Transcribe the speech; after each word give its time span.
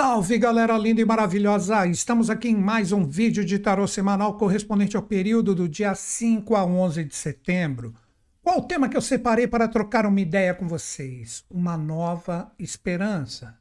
Salve 0.00 0.38
galera 0.38 0.78
linda 0.78 1.00
e 1.00 1.04
maravilhosa! 1.04 1.84
Estamos 1.84 2.30
aqui 2.30 2.50
em 2.50 2.54
mais 2.56 2.92
um 2.92 3.04
vídeo 3.04 3.44
de 3.44 3.58
tarô 3.58 3.84
semanal 3.84 4.36
correspondente 4.36 4.96
ao 4.96 5.02
período 5.02 5.56
do 5.56 5.68
dia 5.68 5.92
5 5.92 6.54
a 6.54 6.64
11 6.64 7.02
de 7.02 7.16
setembro. 7.16 7.92
Qual 8.40 8.58
o 8.60 8.62
tema 8.62 8.88
que 8.88 8.96
eu 8.96 9.00
separei 9.00 9.48
para 9.48 9.66
trocar 9.66 10.06
uma 10.06 10.20
ideia 10.20 10.54
com 10.54 10.68
vocês? 10.68 11.44
Uma 11.50 11.76
nova 11.76 12.52
esperança. 12.60 13.58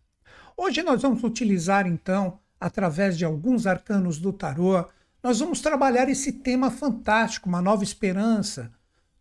Hoje 0.55 0.83
nós 0.83 1.01
vamos 1.01 1.23
utilizar 1.23 1.87
então, 1.87 2.37
através 2.61 3.17
de 3.17 3.25
alguns 3.25 3.65
arcanos 3.65 4.19
do 4.19 4.31
tarô, 4.31 4.85
nós 5.23 5.39
vamos 5.39 5.59
trabalhar 5.59 6.07
esse 6.07 6.31
tema 6.31 6.69
fantástico, 6.69 7.49
uma 7.49 7.63
nova 7.63 7.83
esperança, 7.83 8.71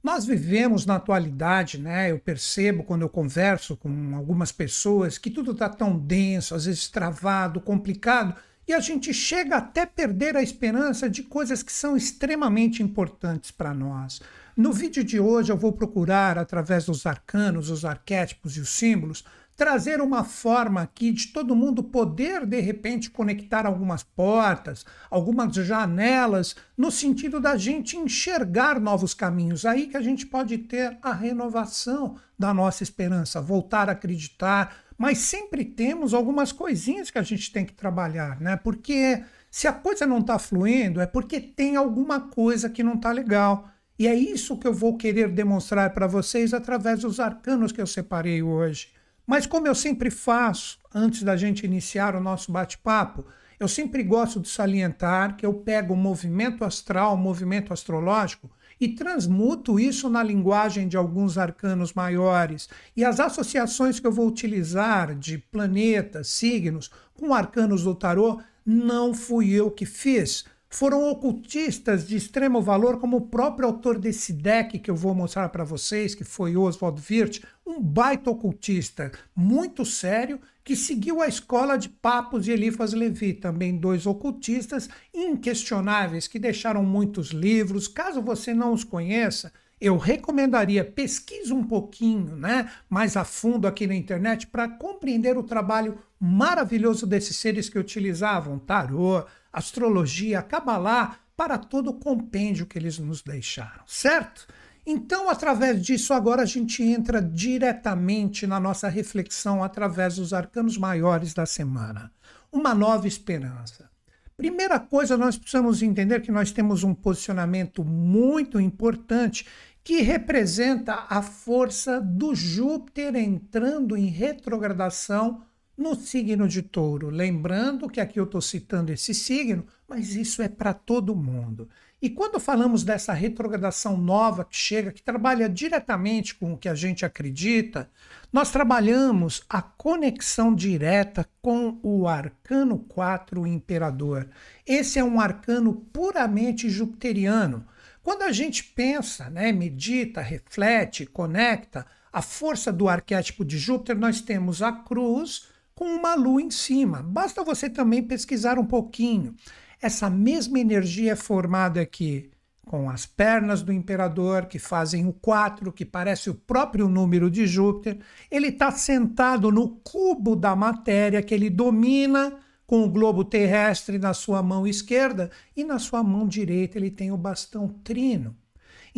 nós 0.03 0.25
vivemos 0.25 0.87
na 0.87 0.97
atualidade, 0.97 1.79
né? 1.79 2.11
Eu 2.11 2.19
percebo 2.19 2.85
quando 2.85 3.03
eu 3.03 3.09
converso 3.09 3.77
com 3.77 4.15
algumas 4.15 4.53
pessoas 4.53 5.19
que 5.19 5.31
tudo 5.31 5.51
está 5.53 5.69
tão 5.69 5.99
denso, 5.99 6.55
às 6.55 6.67
vezes 6.67 6.89
travado, 6.89 7.61
complicado, 7.61 8.35
e 8.69 8.73
a 8.73 8.81
gente 8.81 9.15
chega 9.15 9.57
até 9.57 9.87
perder 9.87 10.37
a 10.37 10.43
esperança 10.43 11.09
de 11.09 11.23
coisas 11.23 11.63
que 11.63 11.73
são 11.73 11.97
extremamente 11.97 12.83
importantes 12.83 13.51
para 13.51 13.73
nós. 13.73 14.21
No 14.57 14.73
vídeo 14.73 15.05
de 15.05 15.21
hoje 15.21 15.53
eu 15.53 15.57
vou 15.57 15.73
procurar, 15.73 16.39
através 16.39 16.87
dos 16.87 17.05
arcanos, 17.07 17.71
os 17.71 17.85
arquétipos 17.85 18.57
e 18.57 18.61
os 18.61 18.71
símbolos, 18.71 19.25
trazer 19.57 20.02
uma 20.02 20.23
forma 20.23 20.82
aqui 20.82 21.10
de 21.10 21.29
todo 21.29 21.57
mundo 21.57 21.82
poder, 21.82 22.45
de 22.45 22.60
repente, 22.60 23.10
conectar 23.10 23.65
algumas 23.65 24.02
portas, 24.02 24.85
algumas 25.10 25.54
janelas, 25.54 26.54
no 26.76 26.90
sentido 26.90 27.40
da 27.40 27.57
gente 27.57 27.96
enxergar 27.96 28.79
novos 28.79 29.15
caminhos. 29.15 29.65
Aí 29.65 29.87
que 29.87 29.96
a 29.96 30.02
gente 30.02 30.26
pode 30.26 30.59
ter 30.59 30.98
a 31.01 31.13
renovação 31.13 32.16
da 32.38 32.52
nossa 32.52 32.82
esperança, 32.82 33.40
voltar 33.40 33.88
a 33.88 33.93
acreditar, 33.93 34.76
mas 34.98 35.18
sempre 35.18 35.65
temos 35.65 36.13
algumas 36.13 36.52
coisinhas 36.52 37.10
que 37.10 37.18
a 37.18 37.23
gente 37.23 37.51
tem 37.51 37.65
que 37.65 37.73
trabalhar, 37.73 38.38
né? 38.38 38.57
Porque 38.57 39.23
se 39.51 39.66
a 39.66 39.73
coisa 39.73 40.07
não 40.07 40.18
está 40.18 40.38
fluindo, 40.38 41.01
é 41.01 41.07
porque 41.07 41.41
tem 41.41 41.76
alguma 41.76 42.20
coisa 42.20 42.68
que 42.68 42.82
não 42.82 42.95
está 42.95 43.10
legal. 43.10 43.70
E 43.98 44.07
é 44.07 44.15
isso 44.15 44.59
que 44.59 44.66
eu 44.66 44.74
vou 44.74 44.98
querer 44.98 45.30
demonstrar 45.30 45.95
para 45.95 46.07
vocês 46.07 46.52
através 46.52 47.01
dos 47.01 47.18
arcanos 47.18 47.73
que 47.73 47.80
eu 47.80 47.87
separei 47.87 48.43
hoje. 48.43 48.96
Mas 49.27 49.46
como 49.46 49.66
eu 49.66 49.74
sempre 49.74 50.10
faço, 50.10 50.79
antes 50.95 51.23
da 51.23 51.37
gente 51.37 51.66
iniciar 51.66 52.15
o 52.15 52.21
nosso 52.21 52.52
bate-papo, 52.52 53.24
eu 53.59 53.66
sempre 53.66 54.02
gosto 54.02 54.38
de 54.38 54.49
salientar 54.49 55.37
que 55.37 55.45
eu 55.45 55.52
pego 55.52 55.95
o 55.95 55.96
movimento 55.96 56.65
astral, 56.65 57.15
o 57.15 57.19
movimento 57.19 57.73
astrológico, 57.73 58.51
e 58.79 58.88
transmuto 58.88 59.80
isso 59.80 60.09
na 60.09 60.23
linguagem 60.23 60.87
de 60.87 60.97
alguns 60.97 61.38
arcanos 61.38 61.95
maiores. 61.95 62.69
E 62.95 63.04
as 63.04 63.19
associações 63.19 63.99
que 63.99 64.06
eu 64.06 64.12
vou 64.12 64.28
utilizar 64.28 65.15
de 65.15 65.38
planetas, 65.38 66.28
signos, 66.28 66.91
com 67.15 67.32
arcanos 67.32 67.82
do 67.82 67.94
tarô, 67.94 68.41
não 68.65 69.15
fui 69.15 69.50
eu 69.50 69.71
que 69.71 69.87
fiz 69.87 70.44
foram 70.69 71.09
ocultistas 71.11 72.06
de 72.06 72.17
extremo 72.17 72.61
valor, 72.61 72.99
como 72.99 73.19
o 73.19 73.28
próprio 73.28 73.69
autor 73.69 73.99
desse 73.99 74.33
deck 74.33 74.78
que 74.78 74.91
eu 74.91 74.97
vou 74.97 75.15
mostrar 75.15 75.49
para 75.49 75.65
vocês, 75.65 76.15
que 76.15 76.25
foi 76.25 76.56
Oswald 76.56 77.00
Wirth, 77.09 77.43
um 77.67 77.81
baita 77.81 78.31
ocultista 78.31 79.12
muito 79.34 79.84
sério 79.84 80.41
que 80.65 80.75
seguiu 80.75 81.22
a 81.22 81.28
escola 81.28 81.77
de 81.77 81.89
Papos 81.89 82.49
e 82.49 82.50
Elifas 82.50 82.93
Levi, 82.93 83.32
também 83.32 83.76
dois 83.76 84.05
ocultistas 84.05 84.88
inquestionáveis 85.15 86.26
que 86.26 86.41
deixaram 86.41 86.84
muitos 86.84 87.28
livros. 87.28 87.87
Caso 87.87 88.21
você 88.21 88.53
não 88.53 88.72
os 88.72 88.82
conheça, 88.82 89.53
eu 89.81 89.97
recomendaria 89.97 90.84
pesquise 90.84 91.53
um 91.53 91.62
pouquinho, 91.62 92.34
né, 92.34 92.71
mais 92.88 93.16
a 93.16 93.25
fundo 93.25 93.69
aqui 93.69 93.87
na 93.87 93.94
internet 93.94 94.47
para 94.47 94.69
compreender 94.69 95.37
o 95.37 95.43
trabalho 95.43 95.99
maravilhoso 96.19 97.06
desses 97.06 97.37
seres 97.37 97.69
que 97.69 97.78
utilizavam 97.78 98.59
tarô, 98.59 99.25
astrologia, 99.56 100.43
cabalá 100.43 101.19
para 101.37 101.59
todo 101.59 101.91
o 101.91 101.94
compêndio 101.94 102.67
que 102.67 102.78
eles 102.78 102.99
nos 102.99 103.22
deixaram, 103.22 103.83
certo? 103.87 104.47
Então, 104.87 105.28
através 105.28 105.84
disso, 105.84 106.15
agora 106.15 106.43
a 106.43 106.47
gente 106.47 106.83
entra 106.83 107.21
diretamente 107.21 108.47
na 108.47 108.61
nossa 108.61 108.89
reflexão 108.89 109.65
através 109.65 110.17
dos 110.17 110.33
arcanos 110.33 110.78
maiores 110.78 111.34
da 111.34 111.44
semana. 111.44 112.12
Uma 112.53 112.72
nova 112.72 113.09
esperança. 113.09 113.91
Primeira 114.37 114.78
coisa, 114.78 115.17
nós 115.17 115.37
precisamos 115.37 115.83
entender 115.83 116.21
que 116.21 116.31
nós 116.31 116.53
temos 116.53 116.84
um 116.84 116.94
posicionamento 116.94 117.84
muito 117.84 118.61
importante 118.61 119.47
que 119.83 120.03
representa 120.03 121.06
a 121.09 121.23
força 121.23 122.00
do 122.00 122.34
Júpiter 122.34 123.17
entrando 123.17 123.97
em 123.97 124.06
retrogradação 124.06 125.43
no 125.76 125.94
signo 125.94 126.48
de 126.48 126.62
touro. 126.62 127.10
Lembrando 127.10 127.88
que 127.88 128.00
aqui 128.00 128.19
eu 128.19 128.25
estou 128.25 128.41
citando 128.41 128.92
esse 128.92 129.12
signo, 129.12 129.66
mas 129.87 130.14
isso 130.14 130.41
é 130.41 130.48
para 130.48 130.72
todo 130.72 131.14
mundo. 131.14 131.69
E 132.00 132.10
quando 132.10 132.38
falamos 132.38 132.84
dessa 132.84 133.12
retrogradação 133.14 133.97
nova 133.97 134.44
que 134.44 134.56
chega, 134.56 134.92
que 134.92 135.03
trabalha 135.03 135.48
diretamente 135.48 136.34
com 136.34 136.53
o 136.53 136.59
que 136.59 136.69
a 136.69 136.75
gente 136.75 137.06
acredita, 137.06 137.91
nós 138.31 138.50
trabalhamos 138.50 139.42
a 139.48 139.62
conexão 139.62 140.54
direta 140.54 141.26
com 141.41 141.78
o 141.82 142.06
arcano 142.06 142.78
4, 142.78 143.41
o 143.41 143.47
imperador. 143.47 144.28
Esse 144.66 144.98
é 144.98 145.04
um 145.04 145.19
arcano 145.19 145.75
puramente 145.75 146.69
jupiteriano. 146.69 147.66
Quando 148.03 148.22
a 148.22 148.31
gente 148.31 148.62
pensa, 148.62 149.31
né, 149.31 149.50
medita, 149.50 150.20
reflete, 150.20 151.06
conecta 151.06 151.87
a 152.12 152.22
força 152.22 152.72
do 152.72 152.88
arquétipo 152.88 153.44
de 153.44 153.58
Júpiter, 153.58 153.97
nós 153.97 154.20
temos 154.20 154.62
a 154.62 154.70
cruz, 154.70 155.48
com 155.76 155.84
uma 155.84 156.14
lua 156.14 156.42
em 156.42 156.50
cima. 156.50 157.03
Basta 157.03 157.44
você 157.44 157.69
também 157.69 158.03
pesquisar 158.03 158.59
um 158.59 158.64
pouquinho. 158.64 159.34
Essa 159.81 160.09
mesma 160.09 160.59
energia 160.59 161.12
é 161.12 161.16
formada 161.16 161.81
aqui 161.81 162.31
com 162.64 162.91
as 162.91 163.06
pernas 163.06 163.62
do 163.62 163.72
imperador, 163.72 164.47
que 164.47 164.59
fazem 164.59 165.06
o 165.06 165.12
4, 165.12 165.72
que 165.72 165.84
parece 165.84 166.28
o 166.28 166.34
próprio 166.34 166.88
número 166.88 167.31
de 167.31 167.47
Júpiter. 167.47 168.00
Ele 168.28 168.48
está 168.48 168.72
sentado 168.72 169.53
no 169.53 169.69
cubo 169.84 170.34
da 170.34 170.56
matéria 170.56 171.22
que 171.22 171.32
ele 171.32 171.48
domina 171.48 172.41
com 172.66 172.82
o 172.82 172.91
globo 172.91 173.25
terrestre 173.25 173.98
na 173.98 174.12
sua 174.12 174.43
mão 174.43 174.66
esquerda 174.66 175.31
e 175.56 175.62
na 175.62 175.78
sua 175.78 176.03
mão 176.03 176.26
direita 176.26 176.76
ele 176.76 176.91
tem 176.91 177.12
o 177.12 177.16
bastão 177.16 177.69
trino. 177.69 178.34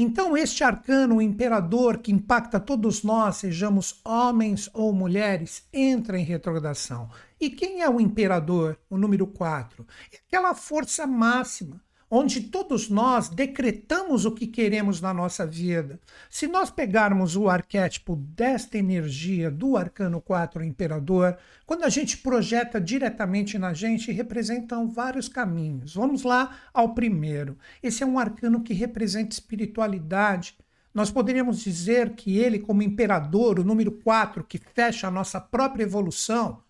Então, 0.01 0.37
este 0.37 0.63
arcano, 0.63 1.17
o 1.17 1.21
imperador, 1.21 1.99
que 1.99 2.13
impacta 2.13 2.61
todos 2.61 3.03
nós, 3.03 3.39
sejamos 3.39 4.01
homens 4.05 4.71
ou 4.73 4.93
mulheres, 4.93 5.67
entra 5.73 6.17
em 6.17 6.23
retrogradação. 6.23 7.11
E 7.41 7.51
quem 7.51 7.83
é 7.83 7.91
o 7.91 8.01
imperador, 8.01 8.79
o 8.89 8.97
número 8.97 9.27
4? 9.27 9.85
É 10.13 10.19
aquela 10.25 10.55
força 10.55 11.05
máxima 11.05 11.83
onde 12.11 12.41
todos 12.43 12.89
nós 12.89 13.29
decretamos 13.29 14.25
o 14.25 14.33
que 14.33 14.47
queremos 14.47 15.01
na 15.01 15.13
nossa 15.13 15.47
vida. 15.47 16.01
Se 16.31 16.47
nós 16.47 16.71
pegarmos 16.71 17.37
o 17.37 17.49
arquétipo 17.49 18.17
desta 18.17 18.79
energia 18.79 19.51
do 19.51 19.77
arcano 19.77 20.21
4 20.21 20.65
imperador, 20.65 21.37
quando 21.67 21.85
a 21.85 21.89
gente 21.89 22.17
projeta 22.19 22.81
diretamente 22.81 23.59
na 23.59 23.75
gente, 23.75 24.11
representam 24.11 24.89
vários 24.89 25.29
caminhos. 25.29 25.95
Vamos 25.95 26.23
lá 26.23 26.59
ao 26.73 26.95
primeiro. 26.95 27.59
Esse 27.83 28.03
é 28.03 28.07
um 28.07 28.19
arcano 28.19 28.63
que 28.63 28.73
representa 28.73 29.35
espiritualidade. 29.35 30.57
Nós 30.95 31.11
poderíamos 31.11 31.61
dizer 31.61 32.15
que 32.15 32.39
ele, 32.39 32.59
como 32.59 32.83
imperador, 32.83 33.59
o 33.59 33.65
número 33.65 33.93
4, 33.93 34.43
que 34.45 34.59
fecha 34.59 35.07
a 35.07 35.11
nossa 35.11 35.41
própria 35.41 35.85
evolução, 35.85 36.63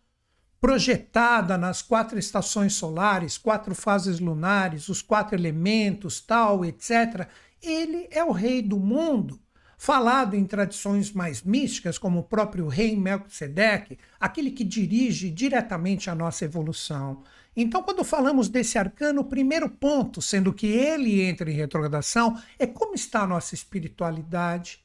projetada 0.61 1.57
nas 1.57 1.83
quatro 1.83 2.19
estações 2.19 2.75
solares, 2.75 3.39
quatro 3.39 3.75
fases 3.75 4.19
lunares, 4.19 4.89
os 4.89 5.01
quatro 5.01 5.37
elementos, 5.37 6.21
tal, 6.21 6.65
etc. 6.65 7.29
Ele 7.63 8.09
é 8.11 8.25
o 8.25 8.33
rei 8.33 8.61
do 8.61 8.79
mundo, 8.79 9.41
falado 9.77 10.35
em 10.35 10.45
tradições 10.45 11.13
mais 11.13 11.43
místicas, 11.43 11.97
como 11.97 12.21
o 12.21 12.25
próprio 12.25 12.67
rei 12.67 12.97
Melquisedeque, 12.97 13.99
aquele 14.19 14.51
que 14.51 14.65
dirige 14.65 15.31
diretamente 15.31 16.11
a 16.11 16.15
nossa 16.15 16.45
evolução. 16.45 17.23
Então, 17.57 17.83
quando 17.83 18.05
falamos 18.05 18.49
desse 18.49 18.79
arcano, 18.79 19.23
o 19.23 19.25
primeiro 19.25 19.69
ponto, 19.69 20.21
sendo 20.21 20.53
que 20.53 20.67
ele 20.67 21.23
entra 21.23 21.51
em 21.51 21.55
retrogradação, 21.55 22.41
é 22.59 22.67
como 22.67 22.95
está 22.95 23.23
a 23.23 23.27
nossa 23.27 23.55
espiritualidade, 23.55 24.81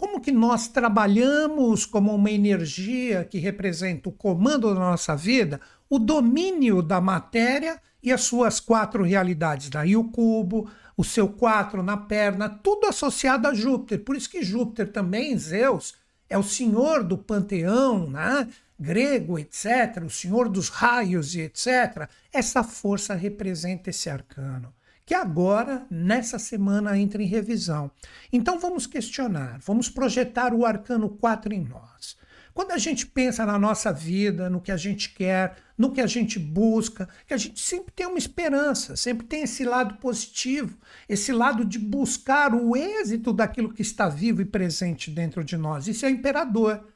como 0.00 0.18
que 0.18 0.32
nós 0.32 0.66
trabalhamos 0.66 1.84
como 1.84 2.14
uma 2.14 2.30
energia 2.30 3.22
que 3.22 3.38
representa 3.38 4.08
o 4.08 4.12
comando 4.12 4.72
da 4.72 4.80
nossa 4.80 5.14
vida, 5.14 5.60
o 5.90 5.98
domínio 5.98 6.80
da 6.80 7.02
matéria 7.02 7.78
e 8.02 8.10
as 8.10 8.22
suas 8.22 8.58
quatro 8.58 9.04
realidades, 9.04 9.68
daí 9.68 9.94
o 9.94 10.04
cubo, 10.04 10.70
o 10.96 11.04
seu 11.04 11.28
quatro 11.28 11.82
na 11.82 11.98
perna, 11.98 12.48
tudo 12.48 12.86
associado 12.86 13.46
a 13.46 13.52
Júpiter. 13.52 14.02
Por 14.02 14.16
isso 14.16 14.30
que 14.30 14.42
Júpiter 14.42 14.90
também, 14.90 15.36
Zeus, 15.36 15.92
é 16.30 16.38
o 16.38 16.42
senhor 16.42 17.04
do 17.04 17.18
panteão, 17.18 18.08
né? 18.08 18.48
grego, 18.78 19.38
etc., 19.38 20.02
o 20.06 20.08
senhor 20.08 20.48
dos 20.48 20.70
raios 20.70 21.34
e 21.34 21.42
etc. 21.42 22.08
Essa 22.32 22.64
força 22.64 23.12
representa 23.12 23.90
esse 23.90 24.08
arcano 24.08 24.72
que 25.10 25.14
agora, 25.16 25.84
nessa 25.90 26.38
semana, 26.38 26.96
entra 26.96 27.20
em 27.20 27.26
revisão. 27.26 27.90
Então 28.32 28.60
vamos 28.60 28.86
questionar, 28.86 29.58
vamos 29.58 29.90
projetar 29.90 30.54
o 30.54 30.64
arcano 30.64 31.08
4 31.08 31.52
em 31.52 31.64
nós. 31.64 32.16
Quando 32.54 32.70
a 32.70 32.78
gente 32.78 33.06
pensa 33.06 33.44
na 33.44 33.58
nossa 33.58 33.92
vida, 33.92 34.48
no 34.48 34.60
que 34.60 34.70
a 34.70 34.76
gente 34.76 35.12
quer, 35.12 35.56
no 35.76 35.90
que 35.90 36.00
a 36.00 36.06
gente 36.06 36.38
busca, 36.38 37.08
que 37.26 37.34
a 37.34 37.36
gente 37.36 37.58
sempre 37.60 37.92
tem 37.92 38.06
uma 38.06 38.18
esperança, 38.18 38.94
sempre 38.94 39.26
tem 39.26 39.42
esse 39.42 39.64
lado 39.64 39.96
positivo, 39.96 40.78
esse 41.08 41.32
lado 41.32 41.64
de 41.64 41.80
buscar 41.80 42.54
o 42.54 42.76
êxito 42.76 43.32
daquilo 43.32 43.74
que 43.74 43.82
está 43.82 44.08
vivo 44.08 44.40
e 44.40 44.44
presente 44.44 45.10
dentro 45.10 45.42
de 45.42 45.56
nós. 45.56 45.88
Isso 45.88 46.06
é 46.06 46.10
imperador. 46.10 46.86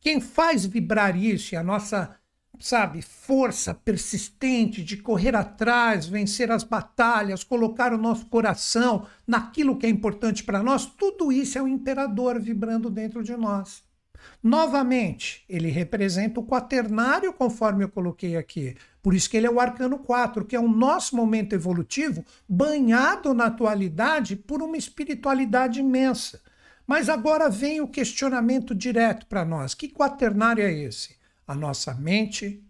Quem 0.00 0.20
faz 0.20 0.64
vibrar 0.64 1.16
isso 1.16 1.56
e 1.56 1.56
a 1.56 1.62
nossa, 1.64 2.14
sabe, 2.64 3.02
força 3.02 3.74
persistente 3.74 4.82
de 4.82 4.96
correr 4.96 5.36
atrás, 5.36 6.06
vencer 6.06 6.50
as 6.50 6.64
batalhas, 6.64 7.44
colocar 7.44 7.92
o 7.92 7.98
nosso 7.98 8.24
coração 8.26 9.06
naquilo 9.26 9.76
que 9.76 9.84
é 9.84 9.90
importante 9.90 10.42
para 10.42 10.62
nós, 10.62 10.86
tudo 10.86 11.30
isso 11.30 11.58
é 11.58 11.62
o 11.62 11.68
imperador 11.68 12.40
vibrando 12.40 12.88
dentro 12.88 13.22
de 13.22 13.36
nós. 13.36 13.84
Novamente, 14.42 15.44
ele 15.46 15.68
representa 15.68 16.40
o 16.40 16.46
quaternário, 16.46 17.34
conforme 17.34 17.84
eu 17.84 17.88
coloquei 17.90 18.34
aqui. 18.34 18.74
Por 19.02 19.12
isso 19.12 19.28
que 19.28 19.36
ele 19.36 19.46
é 19.46 19.50
o 19.50 19.60
arcano 19.60 19.98
4, 19.98 20.46
que 20.46 20.56
é 20.56 20.60
o 20.60 20.66
nosso 20.66 21.14
momento 21.14 21.52
evolutivo 21.52 22.24
banhado 22.48 23.34
na 23.34 23.46
atualidade 23.46 24.36
por 24.36 24.62
uma 24.62 24.78
espiritualidade 24.78 25.80
imensa. 25.80 26.40
Mas 26.86 27.10
agora 27.10 27.50
vem 27.50 27.82
o 27.82 27.88
questionamento 27.88 28.74
direto 28.74 29.26
para 29.26 29.44
nós: 29.44 29.74
que 29.74 29.90
quaternário 29.90 30.64
é 30.64 30.72
esse? 30.72 31.22
A 31.46 31.54
nossa 31.54 31.94
mente, 31.94 32.64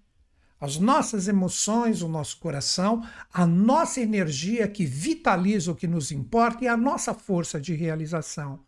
as 0.61 0.79
nossas 0.79 1.29
emoções, 1.29 2.03
o 2.03 2.09
nosso 2.09 2.38
coração, 2.38 3.06
a 3.32 3.47
nossa 3.47 4.00
energia 4.00 4.67
que 4.67 4.85
vitaliza 4.87 5.73
o 5.73 5.75
que 5.75 5.87
nos 5.87 6.11
importa 6.11 6.65
e 6.65 6.69
a 6.69 6.76
nossa 6.76 7.12
força 7.12 7.61
de 7.61 7.75
realização. 7.75 8.61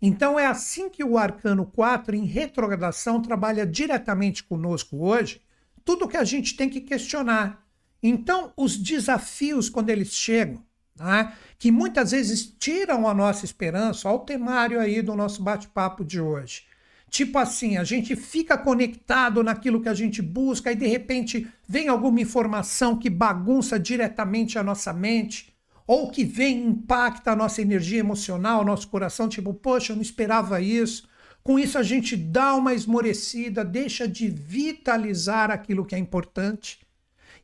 Então 0.00 0.38
é 0.38 0.46
assim 0.46 0.88
que 0.88 1.04
o 1.04 1.16
arcano 1.16 1.64
4 1.64 2.16
em 2.16 2.24
retrogradação 2.24 3.22
trabalha 3.22 3.66
diretamente 3.66 4.42
conosco 4.42 4.96
hoje, 4.96 5.40
tudo 5.84 6.08
que 6.08 6.16
a 6.16 6.24
gente 6.24 6.56
tem 6.56 6.68
que 6.68 6.80
questionar. 6.80 7.64
Então, 8.02 8.52
os 8.56 8.76
desafios 8.76 9.70
quando 9.70 9.90
eles 9.90 10.12
chegam, 10.12 10.64
né, 10.96 11.32
que 11.58 11.70
muitas 11.70 12.10
vezes 12.10 12.44
tiram 12.58 13.06
a 13.06 13.14
nossa 13.14 13.44
esperança, 13.44 14.08
ao 14.08 14.20
temário 14.20 14.80
aí 14.80 15.00
do 15.02 15.14
nosso 15.14 15.42
bate-papo 15.42 16.04
de 16.04 16.20
hoje. 16.20 16.64
Tipo 17.12 17.36
assim, 17.38 17.76
a 17.76 17.84
gente 17.84 18.16
fica 18.16 18.56
conectado 18.56 19.42
naquilo 19.42 19.82
que 19.82 19.88
a 19.90 19.92
gente 19.92 20.22
busca 20.22 20.72
e 20.72 20.74
de 20.74 20.86
repente 20.86 21.46
vem 21.68 21.86
alguma 21.86 22.22
informação 22.22 22.98
que 22.98 23.10
bagunça 23.10 23.78
diretamente 23.78 24.58
a 24.58 24.62
nossa 24.62 24.94
mente 24.94 25.52
ou 25.86 26.10
que 26.10 26.24
vem 26.24 26.64
impacta 26.68 27.32
a 27.32 27.36
nossa 27.36 27.60
energia 27.60 28.00
emocional, 28.00 28.64
nosso 28.64 28.88
coração, 28.88 29.28
tipo, 29.28 29.52
poxa, 29.52 29.92
eu 29.92 29.96
não 29.96 30.02
esperava 30.02 30.62
isso. 30.62 31.06
Com 31.42 31.58
isso 31.58 31.76
a 31.76 31.82
gente 31.82 32.16
dá 32.16 32.54
uma 32.54 32.72
esmorecida, 32.72 33.62
deixa 33.62 34.08
de 34.08 34.28
vitalizar 34.28 35.50
aquilo 35.50 35.84
que 35.84 35.94
é 35.94 35.98
importante 35.98 36.78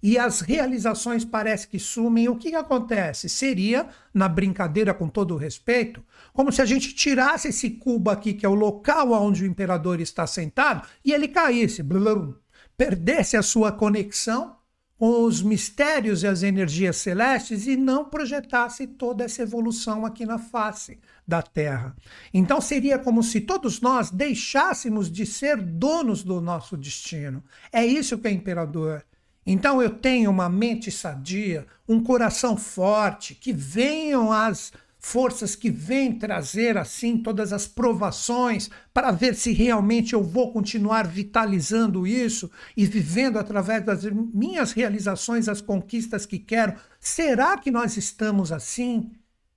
e 0.03 0.19
as 0.19 0.41
realizações 0.41 1.25
parecem 1.25 1.69
que 1.71 1.79
sumem. 1.79 2.29
O 2.29 2.37
que, 2.37 2.51
que 2.51 2.57
acontece? 2.57 3.29
Seria, 3.29 3.89
na 4.15 4.29
brincadeira 4.29 4.95
com 4.95 5.09
todo 5.09 5.35
o 5.35 5.37
respeito, 5.37 6.03
como 6.33 6.53
se 6.53 6.63
a 6.63 6.67
gente 6.67 6.95
tirasse 6.95 7.49
esse 7.49 7.71
cubo 7.71 8.11
aqui, 8.11 8.35
que 8.35 8.47
é 8.47 8.49
o 8.49 8.55
local 8.55 9.13
onde 9.13 9.43
o 9.43 9.47
imperador 9.47 10.01
está 10.01 10.27
sentado, 10.27 10.87
e 11.05 11.13
ele 11.13 11.29
caísse, 11.29 11.83
blum, 11.83 12.35
perdesse 12.77 13.37
a 13.37 13.43
sua 13.43 13.73
conexão 13.73 14.57
com 14.99 15.23
os 15.25 15.41
mistérios 15.41 16.25
e 16.25 16.27
as 16.27 16.43
energias 16.43 16.97
celestes 16.97 17.69
e 17.69 17.77
não 17.77 18.05
projetasse 18.05 18.85
toda 18.85 19.25
essa 19.25 19.43
evolução 19.43 20.05
aqui 20.05 20.27
na 20.27 20.39
face 20.39 20.99
da 21.27 21.41
Terra. 21.41 21.95
Então 22.35 22.61
seria 22.61 22.99
como 22.99 23.23
se 23.23 23.41
todos 23.41 23.81
nós 23.81 24.11
deixássemos 24.11 25.11
de 25.11 25.25
ser 25.25 25.57
donos 25.57 26.25
do 26.25 26.41
nosso 26.41 26.77
destino. 26.77 27.45
É 27.73 27.87
isso 27.87 28.19
que 28.19 28.27
é 28.27 28.33
imperador. 28.33 29.05
Então 29.51 29.81
eu 29.81 29.89
tenho 29.89 30.31
uma 30.31 30.47
mente 30.47 30.91
sadia, 30.91 31.67
um 31.89 32.03
coração 32.03 32.55
forte, 32.55 33.35
que 33.35 33.51
venham 33.51 34.31
as 34.31 34.75
forças 34.99 35.57
que 35.57 35.71
vêm 35.71 36.19
trazer 36.19 36.77
assim 36.77 37.17
todas 37.17 37.51
as 37.51 37.67
provações 37.67 38.69
para 38.93 39.11
ver 39.11 39.35
se 39.35 39.55
realmente 39.55 40.13
eu 40.13 40.23
vou 40.23 40.53
continuar 40.53 41.07
vitalizando 41.07 42.07
isso 42.07 42.51
e 42.77 42.85
vivendo 42.85 43.39
através 43.39 43.83
das 43.83 44.05
minhas 44.05 44.73
realizações 44.73 45.49
as 45.49 45.63
conquistas 45.63 46.27
que 46.27 46.39
quero. 46.39 46.75
Será 47.01 47.57
que 47.57 47.71
nós 47.71 47.97
estamos 47.97 48.53
assim 48.53 49.11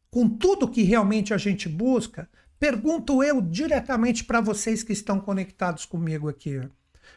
com 0.09 0.29
tudo 0.29 0.69
que 0.69 0.83
realmente 0.83 1.33
a 1.33 1.38
gente 1.38 1.67
busca? 1.67 2.29
Pergunto 2.57 3.21
eu 3.21 3.41
diretamente 3.41 4.23
para 4.23 4.39
vocês 4.39 4.83
que 4.83 4.93
estão 4.93 5.19
conectados 5.19 5.83
comigo 5.83 6.29
aqui. 6.29 6.61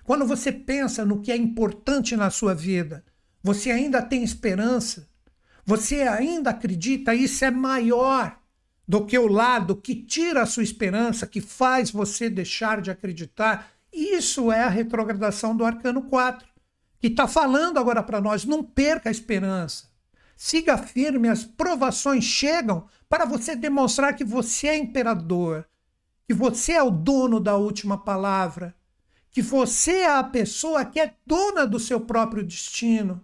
Quando 0.02 0.26
você 0.26 0.50
pensa 0.50 1.04
no 1.04 1.20
que 1.20 1.30
é 1.30 1.36
importante 1.36 2.16
na 2.16 2.30
sua 2.30 2.54
vida, 2.54 3.04
você 3.42 3.70
ainda 3.70 4.02
tem 4.02 4.24
esperança? 4.24 5.08
Você 5.64 6.02
ainda 6.02 6.50
acredita? 6.50 7.14
Isso 7.14 7.44
é 7.44 7.50
maior 7.50 8.38
do 8.86 9.04
que 9.06 9.18
o 9.18 9.26
lado 9.26 9.76
que 9.76 9.94
tira 9.94 10.42
a 10.42 10.46
sua 10.46 10.62
esperança, 10.62 11.26
que 11.26 11.40
faz 11.40 11.90
você 11.90 12.28
deixar 12.28 12.80
de 12.80 12.90
acreditar. 12.90 13.70
Isso 13.92 14.52
é 14.52 14.62
a 14.62 14.68
retrogradação 14.68 15.56
do 15.56 15.64
arcano 15.64 16.02
4, 16.02 16.46
que 17.00 17.08
está 17.08 17.26
falando 17.26 17.78
agora 17.78 18.02
para 18.02 18.20
nós: 18.20 18.44
não 18.44 18.62
perca 18.62 19.08
a 19.08 19.12
esperança. 19.12 19.88
Siga 20.36 20.76
firme, 20.76 21.28
as 21.28 21.44
provações 21.44 22.24
chegam 22.24 22.86
para 23.08 23.24
você 23.24 23.54
demonstrar 23.54 24.16
que 24.16 24.24
você 24.24 24.68
é 24.68 24.76
imperador, 24.76 25.66
que 26.26 26.34
você 26.34 26.72
é 26.72 26.82
o 26.82 26.90
dono 26.90 27.38
da 27.38 27.56
última 27.56 27.96
palavra, 27.96 28.74
que 29.34 29.42
você 29.42 30.02
é 30.02 30.16
a 30.16 30.22
pessoa 30.22 30.84
que 30.84 31.00
é 31.00 31.12
dona 31.26 31.66
do 31.66 31.80
seu 31.80 32.00
próprio 32.00 32.44
destino. 32.44 33.20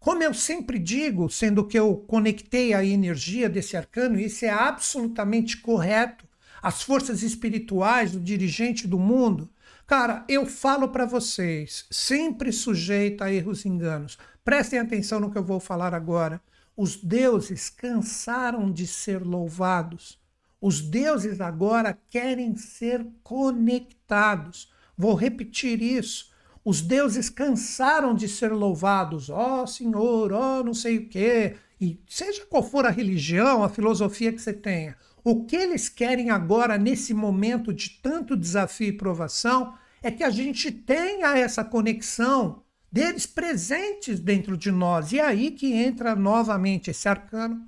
Como 0.00 0.22
eu 0.22 0.32
sempre 0.32 0.78
digo, 0.78 1.28
sendo 1.28 1.66
que 1.66 1.78
eu 1.78 1.94
conectei 2.08 2.72
a 2.72 2.82
energia 2.82 3.46
desse 3.50 3.76
arcano, 3.76 4.18
isso 4.18 4.46
é 4.46 4.48
absolutamente 4.48 5.58
correto. 5.58 6.26
As 6.62 6.82
forças 6.82 7.22
espirituais 7.22 8.12
do 8.12 8.18
dirigente 8.18 8.88
do 8.88 8.98
mundo, 8.98 9.50
cara, 9.86 10.24
eu 10.26 10.46
falo 10.46 10.88
para 10.88 11.04
vocês, 11.04 11.84
sempre 11.90 12.50
sujeito 12.50 13.22
a 13.22 13.30
erros 13.30 13.66
e 13.66 13.68
enganos. 13.68 14.16
Prestem 14.42 14.78
atenção 14.78 15.20
no 15.20 15.30
que 15.30 15.36
eu 15.36 15.44
vou 15.44 15.60
falar 15.60 15.92
agora. 15.92 16.40
Os 16.74 16.96
deuses 16.96 17.68
cansaram 17.68 18.72
de 18.72 18.86
ser 18.86 19.22
louvados. 19.22 20.18
Os 20.62 20.80
deuses 20.80 21.42
agora 21.42 21.98
querem 22.08 22.56
ser 22.56 23.06
conectados. 23.22 24.72
Vou 24.96 25.14
repetir 25.14 25.82
isso. 25.82 26.32
Os 26.64 26.80
deuses 26.80 27.28
cansaram 27.28 28.14
de 28.14 28.26
ser 28.26 28.52
louvados, 28.52 29.28
ó 29.28 29.62
oh, 29.62 29.66
Senhor, 29.66 30.32
ó 30.32 30.60
oh, 30.60 30.64
não 30.64 30.72
sei 30.72 30.96
o 30.98 31.08
quê. 31.08 31.56
E 31.78 32.00
seja 32.08 32.46
qual 32.46 32.62
for 32.62 32.86
a 32.86 32.90
religião, 32.90 33.62
a 33.62 33.68
filosofia 33.68 34.32
que 34.32 34.40
você 34.40 34.52
tenha, 34.52 34.96
o 35.22 35.44
que 35.44 35.56
eles 35.56 35.88
querem 35.88 36.30
agora, 36.30 36.78
nesse 36.78 37.12
momento 37.12 37.72
de 37.72 37.90
tanto 38.02 38.36
desafio 38.36 38.88
e 38.88 38.92
provação, 38.92 39.74
é 40.02 40.10
que 40.10 40.22
a 40.22 40.30
gente 40.30 40.70
tenha 40.70 41.36
essa 41.36 41.64
conexão 41.64 42.62
deles 42.90 43.26
presentes 43.26 44.20
dentro 44.20 44.56
de 44.56 44.70
nós. 44.70 45.12
E 45.12 45.18
é 45.18 45.24
aí 45.24 45.50
que 45.50 45.72
entra 45.72 46.14
novamente 46.14 46.90
esse 46.90 47.08
arcano, 47.08 47.66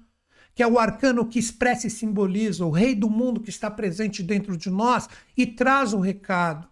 que 0.55 0.63
é 0.63 0.67
o 0.67 0.79
arcano 0.79 1.27
que 1.27 1.39
expressa 1.39 1.87
e 1.87 1.91
simboliza 1.91 2.65
o 2.65 2.71
rei 2.71 2.95
do 2.95 3.11
mundo 3.11 3.41
que 3.41 3.51
está 3.51 3.71
presente 3.71 4.23
dentro 4.23 4.57
de 4.57 4.71
nós 4.71 5.09
e 5.37 5.47
traz 5.47 5.93
o 5.93 5.99
recado 5.99 6.67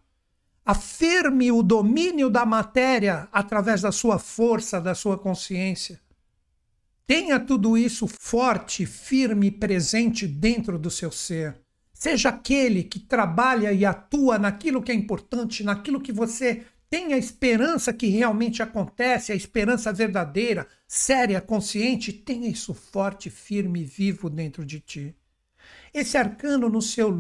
afirme 0.65 1.53
o 1.53 1.63
domínio 1.63 2.31
da 2.31 2.47
matéria 2.47 3.29
através 3.31 3.83
da 3.83 3.93
sua 3.93 4.19
força, 4.19 4.81
da 4.81 4.95
sua 4.95 5.19
consciência. 5.19 6.01
Tenha 7.07 7.39
tudo 7.39 7.77
isso 7.77 8.07
forte, 8.07 8.87
firme 8.87 9.51
presente 9.51 10.27
dentro 10.27 10.79
do 10.79 10.91
seu 10.91 11.13
ser. 11.13 11.61
Seja 11.93 12.31
aquele 12.31 12.83
que 12.83 12.99
trabalha 12.99 13.73
e 13.73 13.85
atua 13.85 14.39
naquilo 14.39 14.83
que 14.83 14.91
é 14.91 14.95
importante, 14.95 15.63
naquilo 15.63 16.01
que 16.01 16.13
você 16.13 16.65
tem 16.89 17.13
a 17.13 17.19
esperança 17.19 17.93
que 17.93 18.07
realmente 18.07 18.63
acontece, 18.63 19.33
a 19.33 19.35
esperança 19.35 19.93
verdadeira, 19.93 20.67
séria, 20.87 21.41
consciente, 21.41 22.13
tenha 22.13 22.49
isso 22.49 22.73
forte, 22.73 23.29
firme 23.29 23.85
vivo 23.85 24.31
dentro 24.31 24.65
de 24.65 24.81
ti. 24.81 25.15
Esse 25.93 26.17
arcano 26.17 26.69
no 26.69 26.81
seu 26.81 27.11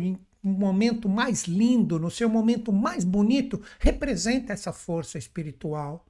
momento 0.52 1.08
mais 1.08 1.44
lindo, 1.44 1.98
no 1.98 2.10
seu 2.10 2.28
momento 2.28 2.72
mais 2.72 3.04
bonito, 3.04 3.62
representa 3.78 4.52
essa 4.52 4.72
força 4.72 5.18
espiritual. 5.18 6.04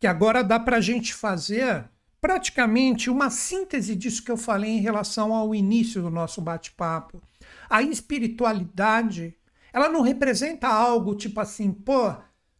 Que 0.00 0.06
agora 0.06 0.42
dá 0.42 0.58
para 0.58 0.78
a 0.78 0.80
gente 0.80 1.14
fazer 1.14 1.88
praticamente 2.20 3.10
uma 3.10 3.28
síntese 3.28 3.94
disso 3.94 4.24
que 4.24 4.30
eu 4.30 4.36
falei 4.36 4.70
em 4.70 4.80
relação 4.80 5.34
ao 5.34 5.54
início 5.54 6.00
do 6.00 6.10
nosso 6.10 6.40
bate-papo. 6.40 7.22
A 7.68 7.82
espiritualidade, 7.82 9.36
ela 9.72 9.90
não 9.90 10.00
representa 10.00 10.66
algo 10.66 11.14
tipo 11.14 11.38
assim, 11.38 11.70
pô, 11.70 12.14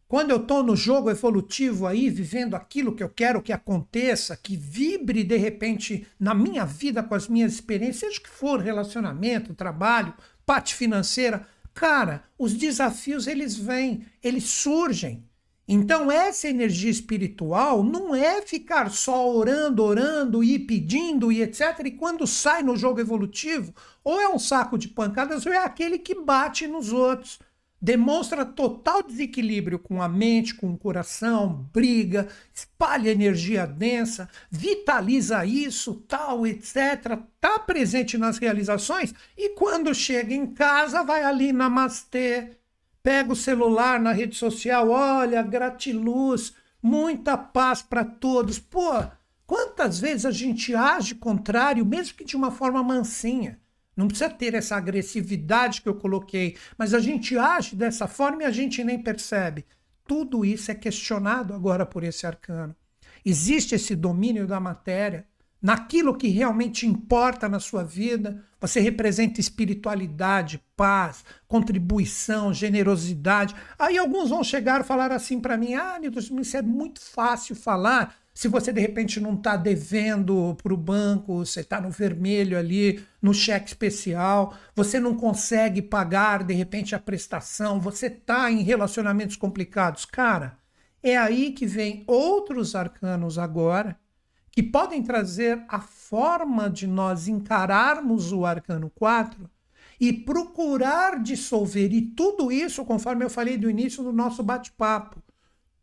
quando 0.07 0.29
eu 0.29 0.37
estou 0.37 0.61
no 0.61 0.75
jogo 0.75 1.09
evolutivo 1.09 1.87
aí, 1.87 2.11
vivendo 2.11 2.53
aquilo 2.53 2.95
que 2.95 3.01
eu 3.01 3.09
quero 3.09 3.41
que 3.41 3.51
aconteça, 3.51 4.37
que 4.37 4.55
vibre 4.55 5.23
de 5.23 5.35
repente 5.35 6.05
na 6.19 6.35
minha 6.35 6.63
vida 6.63 7.01
com 7.01 7.15
as 7.15 7.27
minhas 7.27 7.53
experiências, 7.53 8.11
seja 8.11 8.21
que 8.21 8.29
for 8.29 8.59
relacionamento, 8.59 9.55
trabalho, 9.55 10.13
parte 10.45 10.75
financeira, 10.75 11.47
Cara, 11.75 12.23
os 12.39 12.53
desafios 12.53 13.27
eles 13.27 13.57
vêm, 13.57 14.05
eles 14.23 14.45
surgem. 14.45 15.27
Então, 15.67 16.09
essa 16.09 16.47
energia 16.47 16.89
espiritual 16.89 17.83
não 17.83 18.15
é 18.15 18.41
ficar 18.41 18.89
só 18.89 19.29
orando, 19.29 19.83
orando 19.83 20.41
e 20.41 20.57
pedindo 20.57 21.33
e 21.33 21.41
etc. 21.41 21.81
E 21.85 21.91
quando 21.91 22.25
sai 22.25 22.63
no 22.63 22.77
jogo 22.77 23.01
evolutivo, 23.01 23.73
ou 24.03 24.21
é 24.21 24.29
um 24.29 24.39
saco 24.39 24.77
de 24.77 24.87
pancadas 24.87 25.45
ou 25.45 25.51
é 25.51 25.57
aquele 25.57 25.99
que 25.99 26.15
bate 26.15 26.65
nos 26.65 26.93
outros. 26.93 27.39
Demonstra 27.81 28.45
total 28.45 29.03
desequilíbrio 29.03 29.77
com 29.77 30.01
a 30.01 30.07
mente, 30.07 30.55
com 30.55 30.71
o 30.71 30.77
coração, 30.77 31.69
briga, 31.71 32.27
espalha 32.53 33.11
energia 33.11 33.67
densa, 33.67 34.29
vitaliza 34.49 35.45
isso, 35.45 35.95
tal, 36.07 36.47
etc. 36.47 37.19
Está 37.35 37.59
presente 37.59 38.17
nas 38.17 38.37
realizações 38.37 39.13
e 39.37 39.49
quando 39.49 39.93
chega 39.93 40.33
em 40.33 40.47
casa 40.47 41.03
vai 41.03 41.23
ali 41.23 41.51
namastê, 41.51 42.57
pega 43.03 43.33
o 43.33 43.35
celular 43.35 43.99
na 43.99 44.13
rede 44.13 44.35
social, 44.35 44.89
olha, 44.89 45.43
gratiluz, 45.43 46.53
muita 46.81 47.37
paz 47.37 47.81
para 47.81 48.05
todos. 48.05 48.57
Pô, 48.57 49.03
quantas 49.45 49.99
vezes 49.99 50.25
a 50.25 50.31
gente 50.31 50.73
age 50.73 51.13
contrário, 51.13 51.85
mesmo 51.85 52.15
que 52.15 52.23
de 52.23 52.35
uma 52.35 52.49
forma 52.49 52.81
mansinha? 52.81 53.59
Não 53.95 54.07
precisa 54.07 54.29
ter 54.29 54.53
essa 54.53 54.75
agressividade 54.75 55.81
que 55.81 55.89
eu 55.89 55.95
coloquei, 55.95 56.57
mas 56.77 56.93
a 56.93 56.99
gente 56.99 57.37
age 57.37 57.75
dessa 57.75 58.07
forma 58.07 58.43
e 58.43 58.45
a 58.45 58.51
gente 58.51 58.83
nem 58.83 59.01
percebe. 59.01 59.65
Tudo 60.07 60.43
isso 60.43 60.69
é 60.69 60.75
questionado 60.75 61.53
agora 61.53 61.85
por 61.85 62.03
esse 62.03 62.27
arcano. 62.27 62.75
Existe 63.25 63.73
esse 63.73 63.95
domínio 63.95 64.45
da 64.45 64.59
matéria, 64.59 65.25
naquilo 65.61 66.15
que 66.15 66.27
realmente 66.27 66.85
importa 66.85 67.49
na 67.49 67.59
sua 67.59 67.83
vida. 67.83 68.43
Você 68.61 68.79
representa 68.79 69.39
espiritualidade, 69.39 70.61
paz, 70.77 71.25
contribuição, 71.47 72.53
generosidade. 72.53 73.55
Aí 73.79 73.97
alguns 73.97 74.29
vão 74.29 74.43
chegar 74.43 74.81
e 74.81 74.83
falar 74.83 75.11
assim 75.11 75.39
para 75.39 75.57
mim: 75.57 75.73
Ah, 75.73 75.97
Nilton, 75.99 76.39
isso 76.39 76.55
é 76.57 76.61
muito 76.61 77.01
fácil 77.01 77.55
falar. 77.55 78.15
Se 78.37 78.49
você 78.49 78.73
de 78.73 78.81
repente 78.81 79.17
não 79.21 79.33
está 79.33 79.55
devendo 79.55 80.57
para 80.61 80.73
o 80.73 80.77
banco, 80.77 81.37
você 81.37 81.61
está 81.61 81.79
no 81.79 81.89
vermelho 81.89 82.57
ali, 82.57 83.01
no 83.21 83.33
cheque 83.33 83.69
especial, 83.69 84.53
você 84.75 84.99
não 84.99 85.15
consegue 85.15 85.81
pagar 85.81 86.43
de 86.43 86.53
repente 86.53 86.93
a 86.93 86.99
prestação, 86.99 87.79
você 87.79 88.07
está 88.07 88.51
em 88.51 88.61
relacionamentos 88.61 89.37
complicados. 89.37 90.03
Cara, 90.03 90.59
é 91.01 91.15
aí 91.15 91.53
que 91.53 91.65
vem 91.65 92.03
outros 92.07 92.75
arcanos 92.75 93.37
agora 93.37 93.97
que 94.51 94.61
podem 94.61 95.01
trazer 95.01 95.63
a 95.69 95.79
forma 95.79 96.69
de 96.69 96.87
nós 96.87 97.29
encararmos 97.29 98.33
o 98.33 98.45
arcano 98.45 98.91
4 98.93 99.49
e 99.97 100.11
procurar 100.11 101.23
dissolver. 101.23 101.93
E 101.93 102.01
tudo 102.01 102.51
isso, 102.51 102.83
conforme 102.83 103.23
eu 103.23 103.29
falei 103.29 103.57
do 103.57 103.69
início 103.69 104.03
do 104.03 104.11
nosso 104.11 104.43
bate-papo, 104.43 105.23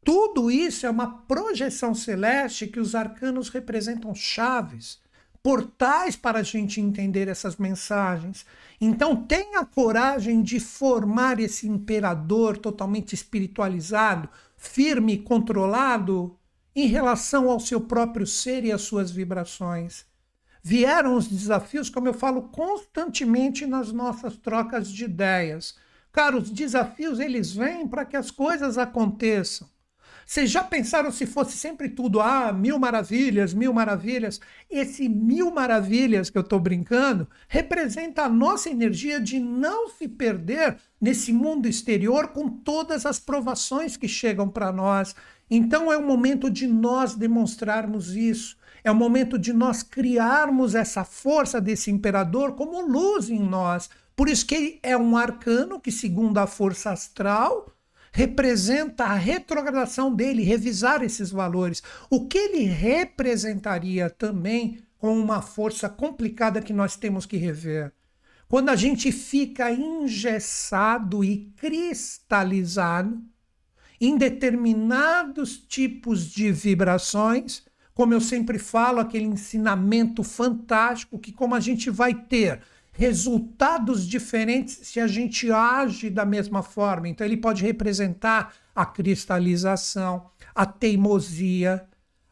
tudo 0.04 0.50
isso 0.50 0.84
é 0.84 0.90
uma 0.90 1.22
projeção 1.22 1.94
celeste 1.94 2.66
que 2.66 2.80
os 2.80 2.94
arcanos 2.94 3.48
representam 3.48 4.14
chaves, 4.14 5.00
portais 5.42 6.16
para 6.16 6.40
a 6.40 6.42
gente 6.42 6.80
entender 6.80 7.28
essas 7.28 7.56
mensagens. 7.56 8.44
Então, 8.80 9.14
tenha 9.14 9.64
coragem 9.64 10.42
de 10.42 10.58
formar 10.58 11.38
esse 11.38 11.68
imperador 11.68 12.56
totalmente 12.56 13.12
espiritualizado, 13.12 14.28
firme, 14.56 15.18
controlado, 15.18 16.36
em 16.74 16.86
relação 16.86 17.50
ao 17.50 17.60
seu 17.60 17.80
próprio 17.80 18.26
ser 18.26 18.64
e 18.64 18.72
às 18.72 18.82
suas 18.82 19.10
vibrações. 19.10 20.04
Vieram 20.62 21.16
os 21.16 21.28
desafios, 21.28 21.90
como 21.90 22.08
eu 22.08 22.14
falo 22.14 22.42
constantemente 22.48 23.66
nas 23.66 23.92
nossas 23.92 24.36
trocas 24.36 24.90
de 24.90 25.04
ideias. 25.04 25.76
Cara, 26.12 26.36
os 26.36 26.50
desafios 26.50 27.20
eles 27.20 27.52
vêm 27.52 27.86
para 27.86 28.04
que 28.04 28.16
as 28.16 28.30
coisas 28.30 28.78
aconteçam. 28.78 29.68
Vocês 30.26 30.50
já 30.50 30.62
pensaram 30.62 31.10
se 31.10 31.26
fosse 31.26 31.56
sempre 31.56 31.88
tudo, 31.88 32.20
ah, 32.20 32.52
mil 32.52 32.78
maravilhas, 32.78 33.52
mil 33.52 33.72
maravilhas? 33.72 34.40
Esse 34.70 35.08
mil 35.08 35.50
maravilhas 35.50 36.30
que 36.30 36.38
eu 36.38 36.42
estou 36.42 36.60
brincando 36.60 37.28
representa 37.48 38.22
a 38.22 38.28
nossa 38.28 38.70
energia 38.70 39.20
de 39.20 39.38
não 39.38 39.88
se 39.88 40.08
perder 40.08 40.76
nesse 41.00 41.32
mundo 41.32 41.66
exterior 41.66 42.28
com 42.28 42.48
todas 42.48 43.04
as 43.04 43.18
provações 43.18 43.96
que 43.96 44.08
chegam 44.08 44.48
para 44.48 44.72
nós 44.72 45.14
então 45.54 45.92
é 45.92 45.98
o 45.98 46.06
momento 46.06 46.48
de 46.48 46.66
nós 46.66 47.14
demonstrarmos 47.14 48.16
isso. 48.16 48.56
É 48.82 48.90
o 48.90 48.94
momento 48.94 49.38
de 49.38 49.52
nós 49.52 49.82
criarmos 49.82 50.74
essa 50.74 51.04
força 51.04 51.60
desse 51.60 51.90
imperador 51.90 52.52
como 52.52 52.80
luz 52.80 53.28
em 53.28 53.38
nós. 53.38 53.90
Por 54.16 54.30
isso 54.30 54.46
que 54.46 54.80
é 54.82 54.96
um 54.96 55.14
arcano 55.14 55.78
que, 55.78 55.92
segundo 55.92 56.38
a 56.38 56.46
força 56.46 56.90
astral, 56.90 57.70
representa 58.12 59.04
a 59.04 59.14
retrogradação 59.14 60.14
dele, 60.14 60.42
revisar 60.42 61.02
esses 61.02 61.30
valores. 61.30 61.82
O 62.10 62.28
que 62.28 62.36
ele 62.36 62.64
representaria 62.64 64.10
também 64.10 64.78
com 64.98 65.18
uma 65.18 65.40
força 65.40 65.88
complicada 65.88 66.60
que 66.60 66.72
nós 66.72 66.94
temos 66.94 67.26
que 67.26 67.36
rever. 67.36 67.92
Quando 68.48 68.68
a 68.68 68.76
gente 68.76 69.10
fica 69.10 69.72
engessado 69.72 71.24
e 71.24 71.50
cristalizado, 71.56 73.20
em 73.98 74.16
determinados 74.16 75.56
tipos 75.56 76.26
de 76.26 76.52
vibrações, 76.52 77.64
como 77.94 78.12
eu 78.12 78.20
sempre 78.20 78.58
falo, 78.58 79.00
aquele 79.00 79.24
ensinamento 79.24 80.22
fantástico 80.22 81.18
que 81.18 81.32
como 81.32 81.54
a 81.54 81.60
gente 81.60 81.88
vai 81.88 82.14
ter 82.14 82.60
resultados 82.92 84.06
diferentes 84.06 84.80
se 84.82 85.00
a 85.00 85.06
gente 85.06 85.50
age 85.50 86.10
da 86.10 86.24
mesma 86.24 86.62
forma. 86.62 87.08
Então 87.08 87.26
ele 87.26 87.36
pode 87.36 87.62
representar 87.62 88.54
a 88.74 88.84
cristalização, 88.84 90.30
a 90.54 90.66
teimosia, 90.66 91.86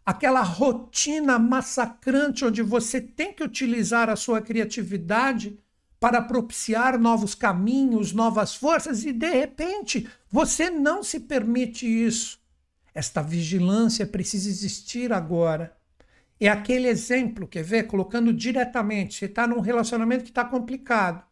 aquela 0.05 0.43
rotina 0.43 1.39
massacrante 1.39 2.45
onde 2.45 2.63
você 2.63 3.01
tem 3.01 3.33
que 3.33 3.43
utilizar 3.43 4.09
a 4.09 4.17
sua 4.17 4.41
criatividade 4.41 5.59
para 5.99 6.23
propiciar 6.23 6.99
novos 6.99 7.35
caminhos, 7.35 8.13
novas 8.13 8.55
forças, 8.55 9.05
e 9.05 9.13
de 9.13 9.29
repente 9.31 10.09
você 10.31 10.71
não 10.71 11.03
se 11.03 11.21
permite 11.21 11.87
isso. 11.87 12.39
Esta 12.95 13.23
vigilância 13.23 14.07
precisa 14.07 14.49
existir 14.49 15.13
agora. 15.13 15.77
É 16.41 16.49
aquele 16.49 16.89
exemplo, 16.89 17.47
quer 17.47 17.63
ver? 17.63 17.87
Colocando 17.87 18.33
diretamente, 18.33 19.15
você 19.15 19.27
está 19.27 19.47
num 19.47 19.61
relacionamento 19.61 20.25
que 20.25 20.31
está 20.31 20.45
complicado 20.45 21.23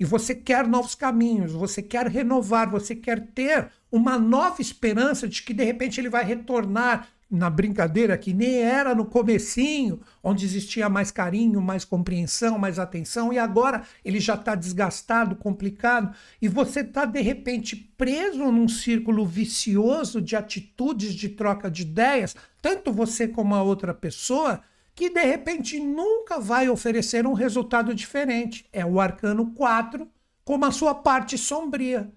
e 0.00 0.04
você 0.04 0.34
quer 0.34 0.66
novos 0.66 0.94
caminhos, 0.94 1.52
você 1.52 1.82
quer 1.82 2.06
renovar, 2.08 2.70
você 2.70 2.96
quer 2.96 3.20
ter 3.28 3.70
uma 3.92 4.18
nova 4.18 4.60
esperança 4.60 5.28
de 5.28 5.42
que 5.42 5.52
de 5.52 5.62
repente 5.62 6.00
ele 6.00 6.08
vai 6.08 6.24
retornar 6.24 7.08
na 7.30 7.50
brincadeira 7.50 8.16
que 8.16 8.32
nem 8.32 8.56
era 8.56 8.94
no 8.94 9.06
comecinho, 9.06 10.00
onde 10.22 10.44
existia 10.44 10.88
mais 10.88 11.10
carinho, 11.10 11.60
mais 11.60 11.84
compreensão, 11.84 12.58
mais 12.58 12.78
atenção, 12.78 13.32
e 13.32 13.38
agora 13.38 13.82
ele 14.04 14.20
já 14.20 14.34
está 14.34 14.54
desgastado, 14.54 15.36
complicado, 15.36 16.14
e 16.40 16.48
você 16.48 16.80
está 16.80 17.04
de 17.04 17.20
repente 17.20 17.76
preso 17.96 18.50
num 18.50 18.68
círculo 18.68 19.26
vicioso 19.26 20.20
de 20.20 20.36
atitudes 20.36 21.14
de 21.14 21.28
troca 21.30 21.70
de 21.70 21.82
ideias, 21.82 22.36
tanto 22.60 22.92
você 22.92 23.26
como 23.26 23.54
a 23.54 23.62
outra 23.62 23.92
pessoa, 23.92 24.62
que 24.94 25.10
de 25.10 25.24
repente 25.24 25.80
nunca 25.80 26.38
vai 26.38 26.68
oferecer 26.68 27.26
um 27.26 27.32
resultado 27.32 27.94
diferente. 27.94 28.64
É 28.72 28.86
o 28.86 29.00
arcano 29.00 29.52
4 29.52 30.08
como 30.44 30.64
a 30.64 30.70
sua 30.70 30.94
parte 30.94 31.36
sombria 31.38 32.12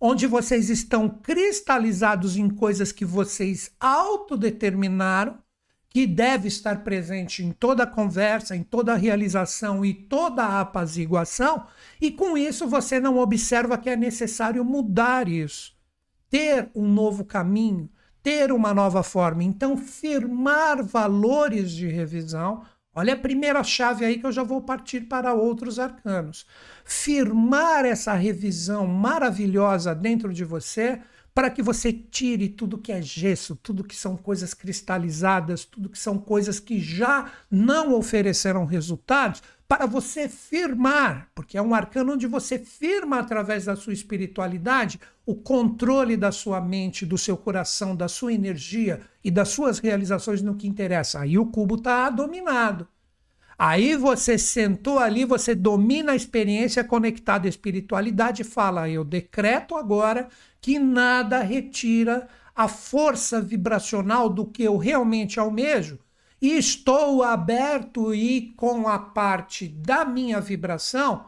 onde 0.00 0.26
vocês 0.26 0.68
estão 0.70 1.08
cristalizados 1.08 2.36
em 2.36 2.48
coisas 2.48 2.92
que 2.92 3.04
vocês 3.04 3.70
autodeterminaram, 3.80 5.38
que 5.88 6.06
deve 6.06 6.48
estar 6.48 6.84
presente 6.84 7.42
em 7.42 7.52
toda 7.52 7.86
conversa, 7.86 8.54
em 8.54 8.62
toda 8.62 8.94
realização 8.94 9.82
e 9.82 9.94
toda 9.94 10.60
apaziguação, 10.60 11.66
e 11.98 12.10
com 12.10 12.36
isso 12.36 12.68
você 12.68 13.00
não 13.00 13.18
observa 13.18 13.78
que 13.78 13.88
é 13.88 13.96
necessário 13.96 14.62
mudar 14.62 15.26
isso, 15.26 15.74
ter 16.28 16.70
um 16.74 16.86
novo 16.86 17.24
caminho, 17.24 17.88
ter 18.22 18.52
uma 18.52 18.74
nova 18.74 19.02
forma. 19.02 19.42
Então, 19.42 19.76
firmar 19.76 20.84
valores 20.84 21.70
de 21.70 21.86
revisão 21.86 22.62
Olha 22.98 23.12
a 23.12 23.18
primeira 23.18 23.62
chave 23.62 24.06
aí 24.06 24.18
que 24.18 24.24
eu 24.24 24.32
já 24.32 24.42
vou 24.42 24.62
partir 24.62 25.02
para 25.02 25.34
outros 25.34 25.78
arcanos. 25.78 26.46
Firmar 26.82 27.84
essa 27.84 28.14
revisão 28.14 28.86
maravilhosa 28.86 29.94
dentro 29.94 30.32
de 30.32 30.46
você 30.46 31.02
para 31.34 31.50
que 31.50 31.60
você 31.60 31.92
tire 31.92 32.48
tudo 32.48 32.78
que 32.78 32.90
é 32.90 33.02
gesso, 33.02 33.54
tudo 33.54 33.84
que 33.84 33.94
são 33.94 34.16
coisas 34.16 34.54
cristalizadas, 34.54 35.66
tudo 35.66 35.90
que 35.90 35.98
são 35.98 36.16
coisas 36.16 36.58
que 36.58 36.80
já 36.80 37.30
não 37.50 37.92
ofereceram 37.92 38.64
resultados, 38.64 39.42
para 39.68 39.86
você 39.86 40.28
firmar, 40.28 41.28
porque 41.34 41.58
é 41.58 41.62
um 41.62 41.74
arcano 41.74 42.12
onde 42.12 42.26
você 42.26 42.58
firma 42.58 43.18
através 43.18 43.64
da 43.64 43.74
sua 43.74 43.92
espiritualidade 43.92 45.00
o 45.24 45.34
controle 45.34 46.16
da 46.16 46.30
sua 46.30 46.60
mente, 46.60 47.04
do 47.04 47.18
seu 47.18 47.36
coração, 47.36 47.96
da 47.96 48.06
sua 48.06 48.32
energia 48.32 49.00
e 49.24 49.30
das 49.30 49.48
suas 49.48 49.80
realizações 49.80 50.40
no 50.40 50.54
que 50.54 50.68
interessa. 50.68 51.20
Aí 51.20 51.36
o 51.36 51.46
cubo 51.46 51.74
está 51.74 52.08
dominado. 52.10 52.86
Aí 53.58 53.96
você 53.96 54.38
sentou 54.38 54.98
ali, 54.98 55.24
você 55.24 55.54
domina 55.54 56.12
a 56.12 56.16
experiência 56.16 56.84
conectada 56.84 57.48
à 57.48 57.50
espiritualidade 57.50 58.42
e 58.42 58.44
fala: 58.44 58.88
Eu 58.88 59.02
decreto 59.02 59.74
agora 59.74 60.28
que 60.60 60.78
nada 60.78 61.40
retira 61.40 62.28
a 62.54 62.68
força 62.68 63.40
vibracional 63.40 64.28
do 64.28 64.46
que 64.46 64.62
eu 64.62 64.76
realmente 64.76 65.40
almejo. 65.40 65.98
E 66.40 66.52
estou 66.52 67.22
aberto 67.22 68.14
e 68.14 68.52
com 68.56 68.86
a 68.88 68.98
parte 68.98 69.68
da 69.68 70.04
minha 70.04 70.40
vibração 70.40 71.24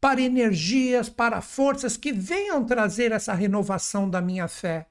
para 0.00 0.20
energias, 0.20 1.08
para 1.08 1.40
forças 1.40 1.96
que 1.96 2.12
venham 2.12 2.64
trazer 2.64 3.12
essa 3.12 3.32
renovação 3.34 4.08
da 4.08 4.20
minha 4.20 4.48
fé. 4.48 4.88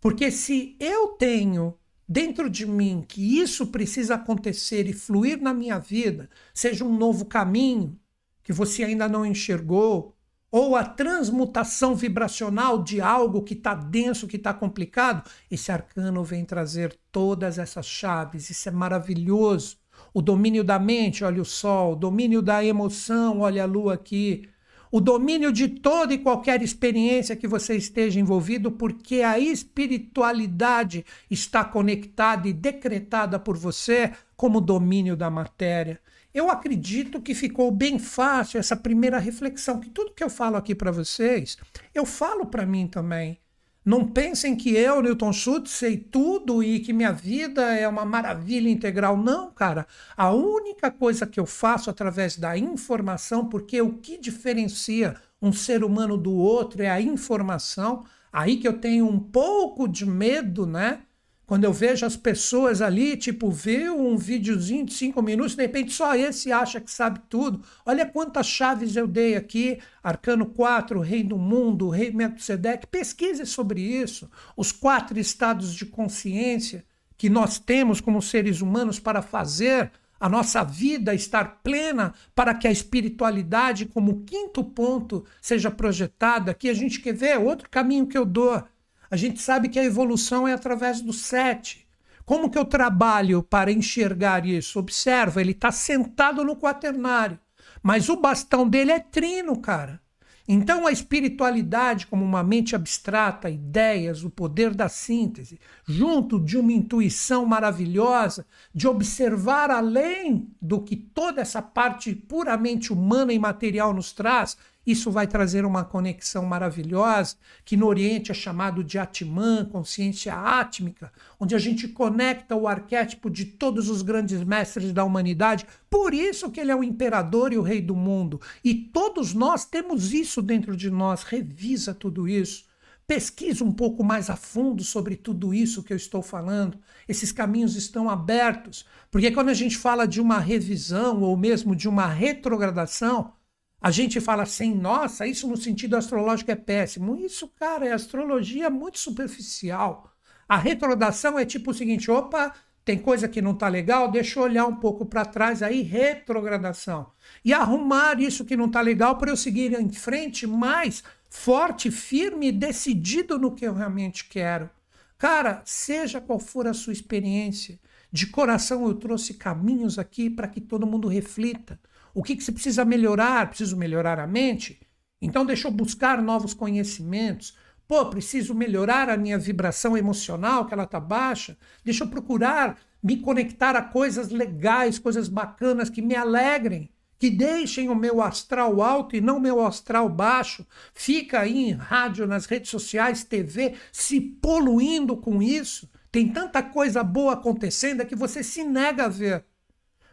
Porque 0.00 0.30
se 0.30 0.76
eu 0.78 1.08
tenho 1.08 1.76
dentro 2.08 2.48
de 2.48 2.66
mim 2.66 3.04
que 3.06 3.40
isso 3.40 3.66
precisa 3.68 4.14
acontecer 4.14 4.86
e 4.88 4.92
fluir 4.92 5.40
na 5.40 5.52
minha 5.52 5.78
vida, 5.78 6.30
seja 6.54 6.84
um 6.84 6.96
novo 6.96 7.24
caminho 7.24 7.98
que 8.42 8.52
você 8.52 8.84
ainda 8.84 9.08
não 9.08 9.26
enxergou, 9.26 10.15
ou 10.58 10.74
a 10.74 10.82
transmutação 10.82 11.94
vibracional 11.94 12.82
de 12.82 12.98
algo 12.98 13.42
que 13.42 13.52
está 13.52 13.74
denso, 13.74 14.26
que 14.26 14.38
está 14.38 14.54
complicado, 14.54 15.22
esse 15.50 15.70
arcano 15.70 16.24
vem 16.24 16.46
trazer 16.46 16.98
todas 17.12 17.58
essas 17.58 17.84
chaves. 17.84 18.48
Isso 18.48 18.66
é 18.66 18.72
maravilhoso. 18.72 19.76
O 20.14 20.22
domínio 20.22 20.64
da 20.64 20.78
mente, 20.78 21.22
olha 21.22 21.42
o 21.42 21.44
sol, 21.44 21.92
o 21.92 21.96
domínio 21.96 22.40
da 22.40 22.64
emoção, 22.64 23.40
olha 23.40 23.64
a 23.64 23.66
lua 23.66 23.92
aqui, 23.92 24.48
o 24.90 24.98
domínio 24.98 25.52
de 25.52 25.68
toda 25.68 26.14
e 26.14 26.18
qualquer 26.18 26.62
experiência 26.62 27.36
que 27.36 27.46
você 27.46 27.76
esteja 27.76 28.18
envolvido, 28.18 28.72
porque 28.72 29.20
a 29.20 29.38
espiritualidade 29.38 31.04
está 31.30 31.64
conectada 31.64 32.48
e 32.48 32.54
decretada 32.54 33.38
por 33.38 33.58
você 33.58 34.10
como 34.34 34.58
domínio 34.58 35.18
da 35.18 35.28
matéria. 35.28 36.00
Eu 36.36 36.50
acredito 36.50 37.18
que 37.18 37.34
ficou 37.34 37.70
bem 37.70 37.98
fácil 37.98 38.60
essa 38.60 38.76
primeira 38.76 39.18
reflexão, 39.18 39.80
que 39.80 39.88
tudo 39.88 40.12
que 40.12 40.22
eu 40.22 40.28
falo 40.28 40.56
aqui 40.56 40.74
para 40.74 40.90
vocês, 40.90 41.56
eu 41.94 42.04
falo 42.04 42.44
para 42.44 42.66
mim 42.66 42.86
também. 42.86 43.40
Não 43.82 44.06
pensem 44.06 44.54
que 44.54 44.76
eu, 44.76 45.00
Newton 45.00 45.32
Schultz, 45.32 45.70
sei 45.70 45.96
tudo 45.96 46.62
e 46.62 46.80
que 46.80 46.92
minha 46.92 47.10
vida 47.10 47.74
é 47.74 47.88
uma 47.88 48.04
maravilha 48.04 48.68
integral. 48.68 49.16
Não, 49.16 49.50
cara. 49.50 49.86
A 50.14 50.30
única 50.30 50.90
coisa 50.90 51.26
que 51.26 51.40
eu 51.40 51.46
faço 51.46 51.88
através 51.88 52.36
da 52.36 52.58
informação, 52.58 53.48
porque 53.48 53.80
o 53.80 53.94
que 53.94 54.18
diferencia 54.18 55.16
um 55.40 55.54
ser 55.54 55.82
humano 55.82 56.18
do 56.18 56.34
outro 56.34 56.82
é 56.82 56.90
a 56.90 57.00
informação. 57.00 58.04
Aí 58.30 58.58
que 58.58 58.68
eu 58.68 58.74
tenho 58.78 59.08
um 59.08 59.18
pouco 59.18 59.88
de 59.88 60.04
medo, 60.04 60.66
né? 60.66 61.00
Quando 61.46 61.62
eu 61.62 61.72
vejo 61.72 62.04
as 62.04 62.16
pessoas 62.16 62.82
ali, 62.82 63.16
tipo, 63.16 63.48
vê 63.50 63.88
um 63.88 64.16
videozinho 64.16 64.84
de 64.84 64.92
cinco 64.92 65.22
minutos, 65.22 65.54
de 65.54 65.62
repente 65.62 65.92
só 65.92 66.16
esse 66.16 66.50
acha 66.50 66.80
que 66.80 66.90
sabe 66.90 67.20
tudo. 67.28 67.62
Olha 67.84 68.04
quantas 68.04 68.48
chaves 68.48 68.96
eu 68.96 69.06
dei 69.06 69.36
aqui. 69.36 69.78
Arcano 70.02 70.46
4, 70.46 70.98
Rei 71.00 71.22
do 71.22 71.38
Mundo, 71.38 71.88
Rei 71.88 72.10
Melquisedeque. 72.10 72.88
Pesquise 72.88 73.46
sobre 73.46 73.80
isso. 73.80 74.28
Os 74.56 74.72
quatro 74.72 75.20
estados 75.20 75.72
de 75.72 75.86
consciência 75.86 76.84
que 77.16 77.30
nós 77.30 77.60
temos 77.60 78.00
como 78.00 78.20
seres 78.20 78.60
humanos 78.60 78.98
para 78.98 79.22
fazer 79.22 79.92
a 80.18 80.28
nossa 80.28 80.64
vida 80.64 81.14
estar 81.14 81.60
plena 81.62 82.12
para 82.34 82.54
que 82.54 82.66
a 82.66 82.72
espiritualidade, 82.72 83.86
como 83.86 84.24
quinto 84.24 84.64
ponto, 84.64 85.24
seja 85.40 85.70
projetada. 85.70 86.50
Aqui 86.50 86.68
a 86.68 86.74
gente 86.74 87.00
quer 87.00 87.14
ver 87.14 87.38
outro 87.38 87.68
caminho 87.70 88.06
que 88.06 88.18
eu 88.18 88.24
dou 88.24 88.64
a 89.10 89.16
gente 89.16 89.40
sabe 89.40 89.68
que 89.68 89.78
a 89.78 89.84
evolução 89.84 90.46
é 90.46 90.52
através 90.52 91.00
do 91.00 91.12
sete. 91.12 91.86
Como 92.24 92.50
que 92.50 92.58
eu 92.58 92.64
trabalho 92.64 93.42
para 93.42 93.70
enxergar 93.70 94.44
isso? 94.44 94.78
Observa, 94.78 95.40
ele 95.40 95.52
está 95.52 95.70
sentado 95.70 96.44
no 96.44 96.56
quaternário, 96.56 97.38
mas 97.82 98.08
o 98.08 98.16
bastão 98.16 98.68
dele 98.68 98.90
é 98.90 98.98
trino, 98.98 99.56
cara. 99.60 100.00
Então, 100.48 100.86
a 100.86 100.92
espiritualidade, 100.92 102.06
como 102.06 102.24
uma 102.24 102.42
mente 102.42 102.76
abstrata, 102.76 103.50
ideias, 103.50 104.22
o 104.22 104.30
poder 104.30 104.74
da 104.74 104.88
síntese, 104.88 105.58
junto 105.84 106.38
de 106.38 106.56
uma 106.56 106.72
intuição 106.72 107.44
maravilhosa, 107.44 108.46
de 108.72 108.86
observar 108.86 109.72
além 109.72 110.48
do 110.62 110.80
que 110.80 110.94
toda 110.94 111.40
essa 111.40 111.60
parte 111.60 112.14
puramente 112.14 112.92
humana 112.92 113.32
e 113.32 113.38
material 113.38 113.92
nos 113.92 114.12
traz, 114.12 114.56
isso 114.86 115.10
vai 115.10 115.26
trazer 115.26 115.64
uma 115.64 115.84
conexão 115.84 116.44
maravilhosa, 116.46 117.36
que 117.64 117.76
no 117.76 117.86
Oriente 117.86 118.30
é 118.30 118.34
chamado 118.34 118.84
de 118.84 118.98
Atman, 118.98 119.64
consciência 119.64 120.32
átmica, 120.32 121.12
onde 121.40 121.54
a 121.54 121.58
gente 121.58 121.88
conecta 121.88 122.54
o 122.54 122.68
arquétipo 122.68 123.28
de 123.28 123.44
todos 123.44 123.90
os 123.90 124.02
grandes 124.02 124.44
mestres 124.44 124.92
da 124.92 125.04
humanidade. 125.04 125.66
Por 125.90 126.14
isso 126.14 126.50
que 126.50 126.60
ele 126.60 126.70
é 126.70 126.76
o 126.76 126.84
imperador 126.84 127.52
e 127.52 127.58
o 127.58 127.62
rei 127.62 127.82
do 127.82 127.96
mundo. 127.96 128.40
E 128.62 128.74
todos 128.74 129.34
nós 129.34 129.64
temos 129.64 130.12
isso 130.12 130.40
dentro 130.40 130.76
de 130.76 130.88
nós. 130.88 131.24
Revisa 131.24 131.92
tudo 131.92 132.28
isso. 132.28 132.64
Pesquisa 133.06 133.62
um 133.62 133.72
pouco 133.72 134.02
mais 134.02 134.28
a 134.28 134.34
fundo 134.34 134.82
sobre 134.82 135.14
tudo 135.14 135.54
isso 135.54 135.82
que 135.82 135.92
eu 135.92 135.96
estou 135.96 136.22
falando. 136.22 136.76
Esses 137.08 137.30
caminhos 137.30 137.76
estão 137.76 138.10
abertos, 138.10 138.84
porque 139.12 139.30
quando 139.30 139.48
a 139.48 139.54
gente 139.54 139.76
fala 139.76 140.08
de 140.08 140.20
uma 140.20 140.40
revisão 140.40 141.22
ou 141.22 141.36
mesmo 141.36 141.76
de 141.76 141.88
uma 141.88 142.08
retrogradação, 142.08 143.32
a 143.80 143.90
gente 143.90 144.20
fala 144.20 144.42
assim, 144.42 144.74
nossa, 144.74 145.26
isso 145.26 145.46
no 145.46 145.56
sentido 145.56 145.96
astrológico 145.96 146.50
é 146.50 146.56
péssimo. 146.56 147.16
Isso, 147.16 147.48
cara, 147.48 147.86
é 147.86 147.92
astrologia 147.92 148.70
muito 148.70 148.98
superficial. 148.98 150.12
A 150.48 150.56
retrogradação 150.56 151.38
é 151.38 151.44
tipo 151.44 151.70
o 151.70 151.74
seguinte: 151.74 152.10
opa, 152.10 152.54
tem 152.84 152.98
coisa 152.98 153.28
que 153.28 153.42
não 153.42 153.50
está 153.50 153.68
legal, 153.68 154.10
deixa 154.10 154.38
eu 154.38 154.44
olhar 154.44 154.66
um 154.66 154.76
pouco 154.76 155.04
para 155.04 155.24
trás, 155.24 155.62
aí 155.62 155.82
retrogradação. 155.82 157.10
E 157.44 157.52
arrumar 157.52 158.20
isso 158.20 158.44
que 158.44 158.56
não 158.56 158.66
está 158.66 158.80
legal 158.80 159.18
para 159.18 159.30
eu 159.30 159.36
seguir 159.36 159.72
em 159.72 159.90
frente 159.90 160.46
mais 160.46 161.02
forte, 161.28 161.90
firme 161.90 162.48
e 162.48 162.52
decidido 162.52 163.38
no 163.38 163.54
que 163.54 163.66
eu 163.66 163.74
realmente 163.74 164.24
quero. 164.28 164.70
Cara, 165.18 165.62
seja 165.64 166.20
qual 166.20 166.38
for 166.38 166.66
a 166.66 166.74
sua 166.74 166.92
experiência, 166.92 167.78
de 168.12 168.28
coração 168.28 168.86
eu 168.86 168.94
trouxe 168.94 169.34
caminhos 169.34 169.98
aqui 169.98 170.30
para 170.30 170.46
que 170.46 170.60
todo 170.60 170.86
mundo 170.86 171.08
reflita. 171.08 171.80
O 172.16 172.22
que, 172.22 172.34
que 172.34 172.42
você 172.42 172.50
precisa 172.50 172.82
melhorar? 172.82 173.46
Preciso 173.46 173.76
melhorar 173.76 174.18
a 174.18 174.26
mente? 174.26 174.80
Então 175.20 175.44
deixa 175.44 175.68
eu 175.68 175.70
buscar 175.70 176.22
novos 176.22 176.54
conhecimentos. 176.54 177.54
Pô, 177.86 178.06
preciso 178.06 178.54
melhorar 178.54 179.10
a 179.10 179.18
minha 179.18 179.38
vibração 179.38 179.94
emocional, 179.94 180.64
que 180.64 180.72
ela 180.72 180.84
está 180.84 180.98
baixa. 180.98 181.58
Deixa 181.84 182.04
eu 182.04 182.08
procurar 182.08 182.78
me 183.02 183.18
conectar 183.18 183.76
a 183.76 183.82
coisas 183.82 184.30
legais, 184.30 184.98
coisas 184.98 185.28
bacanas 185.28 185.90
que 185.90 186.00
me 186.00 186.16
alegrem, 186.16 186.88
que 187.18 187.28
deixem 187.28 187.90
o 187.90 187.94
meu 187.94 188.22
astral 188.22 188.80
alto 188.80 189.14
e 189.14 189.20
não 189.20 189.36
o 189.36 189.40
meu 189.40 189.60
astral 189.60 190.08
baixo. 190.08 190.66
Fica 190.94 191.40
aí 191.40 191.68
em 191.68 191.72
rádio, 191.72 192.26
nas 192.26 192.46
redes 192.46 192.70
sociais, 192.70 193.24
TV, 193.24 193.74
se 193.92 194.22
poluindo 194.22 195.18
com 195.18 195.42
isso. 195.42 195.86
Tem 196.10 196.32
tanta 196.32 196.62
coisa 196.62 197.04
boa 197.04 197.34
acontecendo 197.34 198.06
que 198.06 198.16
você 198.16 198.42
se 198.42 198.64
nega 198.64 199.04
a 199.04 199.08
ver. 199.08 199.44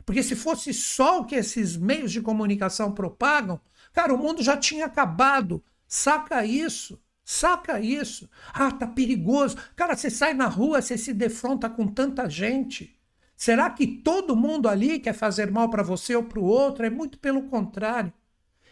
Porque 0.05 0.23
se 0.23 0.35
fosse 0.35 0.73
só 0.73 1.19
o 1.19 1.25
que 1.25 1.35
esses 1.35 1.77
meios 1.77 2.11
de 2.11 2.21
comunicação 2.21 2.91
propagam, 2.91 3.59
cara, 3.91 4.13
o 4.13 4.17
mundo 4.17 4.43
já 4.43 4.57
tinha 4.57 4.85
acabado. 4.85 5.63
Saca 5.87 6.45
isso. 6.45 7.01
Saca 7.23 7.79
isso. 7.79 8.29
Ah, 8.53 8.71
tá 8.71 8.85
perigoso. 8.85 9.57
Cara, 9.75 9.95
você 9.95 10.09
sai 10.09 10.33
na 10.33 10.47
rua, 10.47 10.81
você 10.81 10.97
se 10.97 11.13
defronta 11.13 11.69
com 11.69 11.87
tanta 11.87 12.29
gente. 12.29 12.99
Será 13.35 13.69
que 13.69 13.87
todo 13.87 14.35
mundo 14.35 14.67
ali 14.67 14.99
quer 14.99 15.13
fazer 15.13 15.51
mal 15.51 15.69
para 15.69 15.83
você 15.83 16.15
ou 16.15 16.23
para 16.23 16.39
o 16.39 16.45
outro? 16.45 16.85
É 16.85 16.89
muito 16.89 17.17
pelo 17.19 17.43
contrário. 17.43 18.11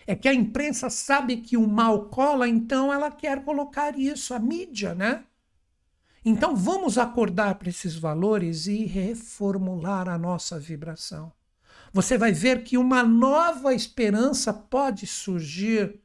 É 0.05 0.15
que 0.15 0.27
a 0.27 0.33
imprensa 0.33 0.89
sabe 0.89 1.37
que 1.37 1.55
o 1.55 1.67
mal 1.67 2.05
cola, 2.09 2.47
então 2.47 2.91
ela 2.91 3.11
quer 3.11 3.43
colocar 3.43 3.97
isso, 3.97 4.33
a 4.33 4.39
mídia, 4.39 4.93
né? 4.95 5.23
Então 6.23 6.55
vamos 6.55 6.99
acordar 6.99 7.55
para 7.55 7.69
esses 7.69 7.95
valores 7.95 8.67
e 8.67 8.85
reformular 8.85 10.07
a 10.07 10.19
nossa 10.19 10.59
vibração. 10.59 11.31
Você 11.91 12.15
vai 12.15 12.31
ver 12.31 12.63
que 12.63 12.77
uma 12.77 13.01
nova 13.03 13.73
esperança 13.73 14.53
pode 14.53 15.07
surgir, 15.07 15.99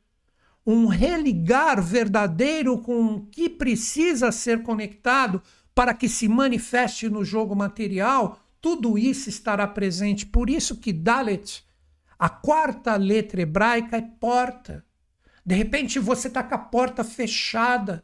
um 0.66 0.86
religar 0.86 1.82
verdadeiro 1.82 2.78
com 2.78 3.04
o 3.04 3.26
que 3.26 3.48
precisa 3.48 4.32
ser 4.32 4.62
conectado 4.62 5.42
para 5.74 5.92
que 5.92 6.08
se 6.08 6.26
manifeste 6.26 7.10
no 7.10 7.22
jogo 7.22 7.54
material. 7.54 8.40
Tudo 8.58 8.96
isso 8.96 9.28
estará 9.28 9.66
presente. 9.66 10.24
Por 10.24 10.48
isso 10.48 10.76
que 10.76 10.94
Dalet, 10.94 11.62
a 12.18 12.30
quarta 12.30 12.96
letra 12.96 13.42
hebraica, 13.42 13.98
é 13.98 14.02
porta. 14.02 14.82
De 15.44 15.54
repente 15.54 15.98
você 15.98 16.26
está 16.26 16.42
com 16.42 16.54
a 16.54 16.58
porta 16.58 17.04
fechada 17.04 18.02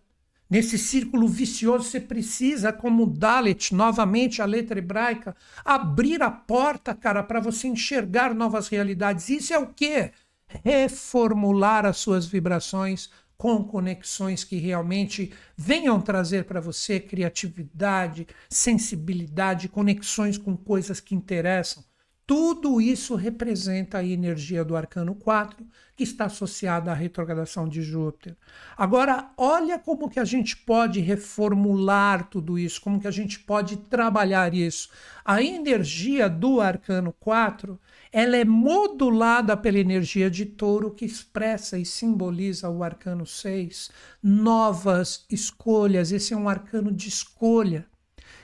Nesse 0.53 0.77
círculo 0.77 1.27
vicioso, 1.27 1.85
você 1.85 1.99
precisa, 1.99 2.75
como 2.75 3.07
Dalet, 3.07 3.75
novamente 3.75 4.43
a 4.43 4.45
letra 4.45 4.79
hebraica, 4.79 5.35
abrir 5.65 6.23
a 6.23 6.31
porta, 6.31 6.95
cara, 6.95 7.23
para 7.23 7.41
você 7.41 7.69
enxergar 7.69 8.35
novas 8.35 8.69
realidades. 8.69 9.31
Isso 9.31 9.55
é 9.55 9.59
o 9.59 9.69
quê? 9.69 10.13
Reformular 10.63 11.87
as 11.87 11.97
suas 11.97 12.27
vibrações 12.27 13.09
com 13.35 13.65
conexões 13.65 14.45
que 14.45 14.57
realmente 14.57 15.33
venham 15.57 15.99
trazer 16.03 16.45
para 16.45 16.61
você 16.61 17.01
criatividade, 17.01 18.27
sensibilidade, 18.51 19.71
conexões 19.71 20.37
com 20.37 20.55
coisas 20.55 21.01
que 21.01 21.15
interessam. 21.15 21.83
Tudo 22.35 22.81
isso 22.81 23.15
representa 23.15 23.99
a 23.99 24.05
energia 24.05 24.65
do 24.65 24.75
arcano 24.75 25.15
4, 25.15 25.67
que 25.95 26.03
está 26.03 26.25
associada 26.25 26.91
à 26.91 26.95
retrogradação 26.95 27.69
de 27.69 27.83
Júpiter. 27.83 28.35
Agora, 28.75 29.31
olha 29.37 29.79
como 29.79 30.09
que 30.09 30.19
a 30.19 30.25
gente 30.25 30.57
pode 30.57 30.99
reformular 30.99 32.31
tudo 32.31 32.59
isso, 32.59 32.81
como 32.81 32.99
que 32.99 33.07
a 33.07 33.11
gente 33.11 33.39
pode 33.39 33.77
trabalhar 33.77 34.55
isso. 34.55 34.89
A 35.23 35.43
energia 35.43 36.27
do 36.27 36.59
arcano 36.59 37.15
4, 37.21 37.79
ela 38.11 38.39
é 38.39 38.47
modulada 38.47 39.55
pela 39.55 39.79
energia 39.79 40.31
de 40.31 40.47
touro 40.47 40.91
que 40.91 41.05
expressa 41.05 41.79
e 41.79 41.85
simboliza 41.85 42.71
o 42.71 42.83
arcano 42.83 43.27
6, 43.27 43.91
novas 44.23 45.27
escolhas. 45.29 46.11
Esse 46.11 46.33
é 46.33 46.37
um 46.39 46.49
arcano 46.49 46.91
de 46.91 47.11
escolha. 47.11 47.92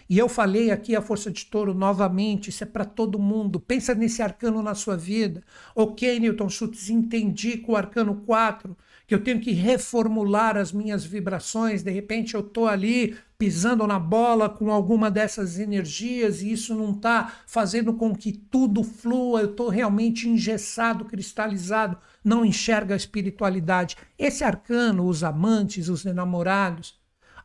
E 0.09 0.17
eu 0.17 0.29
falei 0.29 0.71
aqui 0.71 0.97
a 0.97 1.03
força 1.03 1.31
de 1.31 1.45
touro 1.45 1.75
novamente, 1.75 2.49
isso 2.49 2.65
é 2.65 2.67
para 2.67 2.85
todo 2.85 3.19
mundo. 3.19 3.61
Pensa 3.61 3.95
nesse 3.95 4.23
arcano 4.23 4.63
na 4.63 4.75
sua 4.75 4.97
vida. 4.97 5.43
Ok, 5.75 6.19
Newton 6.19 6.49
Schultz, 6.49 6.89
entendi 6.89 7.59
com 7.59 7.73
o 7.73 7.77
arcano 7.77 8.23
4 8.27 8.77
que 9.09 9.15
eu 9.15 9.25
tenho 9.25 9.41
que 9.41 9.53
reformular 9.53 10.55
as 10.59 10.71
minhas 10.71 11.03
vibrações. 11.03 11.83
De 11.83 11.91
repente 11.91 12.35
eu 12.35 12.41
estou 12.41 12.69
ali 12.69 13.17
pisando 13.39 13.87
na 13.87 13.99
bola 13.99 14.51
com 14.51 14.71
alguma 14.71 15.11
dessas 15.11 15.59
energias 15.59 16.43
e 16.43 16.53
isso 16.53 16.75
não 16.75 16.91
está 16.91 17.33
fazendo 17.47 17.95
com 17.95 18.15
que 18.15 18.33
tudo 18.33 18.85
flua. 18.85 19.41
Eu 19.41 19.51
estou 19.51 19.71
realmente 19.71 20.29
engessado, 20.29 21.07
cristalizado, 21.07 21.97
não 22.23 22.45
enxerga 22.45 22.93
a 22.93 22.99
espiritualidade. 22.99 23.97
Esse 24.19 24.45
arcano, 24.45 25.07
os 25.07 25.25
amantes, 25.25 25.89
os 25.89 26.05
enamorados, 26.05 26.99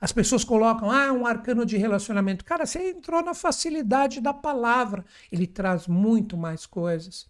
as 0.03 0.11
pessoas 0.11 0.43
colocam, 0.43 0.91
ah, 0.91 1.13
um 1.13 1.25
arcano 1.25 1.65
de 1.65 1.77
relacionamento. 1.77 2.43
Cara, 2.43 2.65
você 2.65 2.89
entrou 2.89 3.23
na 3.23 3.33
facilidade 3.33 4.19
da 4.19 4.33
palavra. 4.33 5.05
Ele 5.31 5.47
traz 5.47 5.87
muito 5.87 6.35
mais 6.35 6.65
coisas. 6.65 7.25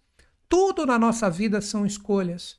Tudo 0.48 0.84
na 0.84 0.98
nossa 0.98 1.30
vida 1.30 1.60
são 1.60 1.86
escolhas. 1.86 2.58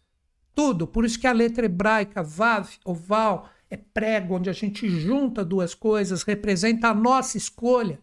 Tudo. 0.55 0.87
Por 0.87 1.03
isso 1.03 1.19
que 1.19 1.27
a 1.27 1.33
letra 1.33 1.65
hebraica, 1.65 2.23
Vav, 2.23 2.69
oval, 2.85 3.49
é 3.69 3.75
prego, 3.75 4.35
onde 4.37 4.49
a 4.49 4.53
gente 4.53 4.87
junta 4.87 5.43
duas 5.43 5.75
coisas, 5.75 6.23
representa 6.23 6.87
a 6.87 6.95
nossa 6.95 7.35
escolha. 7.37 7.99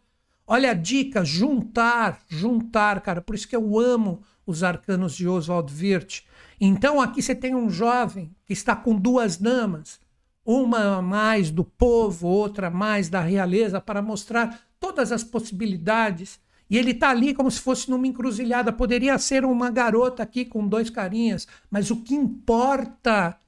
Olha 0.46 0.72
a 0.72 0.74
dica, 0.74 1.24
juntar, 1.24 2.20
juntar, 2.28 3.00
cara. 3.00 3.22
Por 3.22 3.34
isso 3.34 3.48
que 3.48 3.56
eu 3.56 3.80
amo 3.80 4.22
os 4.44 4.62
arcanos 4.62 5.14
de 5.14 5.26
Oswald 5.26 5.72
Wirth. 5.72 6.24
Então 6.60 7.00
aqui 7.00 7.22
você 7.22 7.34
tem 7.34 7.54
um 7.54 7.70
jovem 7.70 8.36
que 8.44 8.52
está 8.52 8.76
com 8.76 8.94
duas 8.94 9.38
damas 9.38 9.98
uma 10.44 11.00
mais 11.00 11.50
do 11.50 11.64
povo, 11.64 12.26
outra 12.26 12.70
mais 12.70 13.08
da 13.08 13.20
realeza, 13.20 13.80
para 13.80 14.02
mostrar 14.02 14.60
todas 14.80 15.12
as 15.12 15.22
possibilidades. 15.22 16.40
E 16.68 16.78
ele 16.78 16.92
está 16.92 17.10
ali 17.10 17.34
como 17.34 17.50
se 17.50 17.60
fosse 17.60 17.90
numa 17.90 18.06
encruzilhada. 18.06 18.72
Poderia 18.72 19.18
ser 19.18 19.44
uma 19.44 19.70
garota 19.70 20.22
aqui 20.22 20.44
com 20.44 20.66
dois 20.66 20.90
carinhas, 20.90 21.46
mas 21.70 21.90
o 21.90 21.96
que 21.96 22.14
importa 22.14 23.38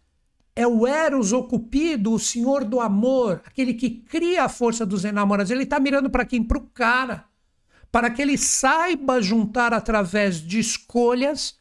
é 0.57 0.67
o 0.67 0.87
Eros 0.87 1.33
ou 1.33 1.49
Cupido, 1.49 2.13
o 2.13 2.19
senhor 2.19 2.65
do 2.65 2.81
amor, 2.81 3.43
aquele 3.45 3.75
que 3.75 3.91
cria 3.91 4.45
a 4.45 4.49
força 4.49 4.87
dos 4.87 5.05
enamorados. 5.05 5.51
Ele 5.51 5.65
está 5.65 5.81
mirando 5.81 6.09
para 6.09 6.25
quem? 6.25 6.43
Para 6.45 6.59
o 6.59 6.67
cara. 6.67 7.25
Para 7.91 8.11
que 8.11 8.23
ele 8.23 8.39
saiba 8.39 9.21
juntar 9.21 9.73
através 9.73 10.37
de 10.41 10.59
escolhas 10.59 11.59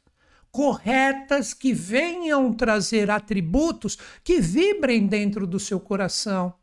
corretas 0.53 1.51
que 1.51 1.73
venham 1.73 2.53
trazer 2.53 3.09
atributos 3.09 3.97
que 4.23 4.39
vibrem 4.39 5.07
dentro 5.07 5.47
do 5.47 5.59
seu 5.59 5.79
coração. 5.79 6.53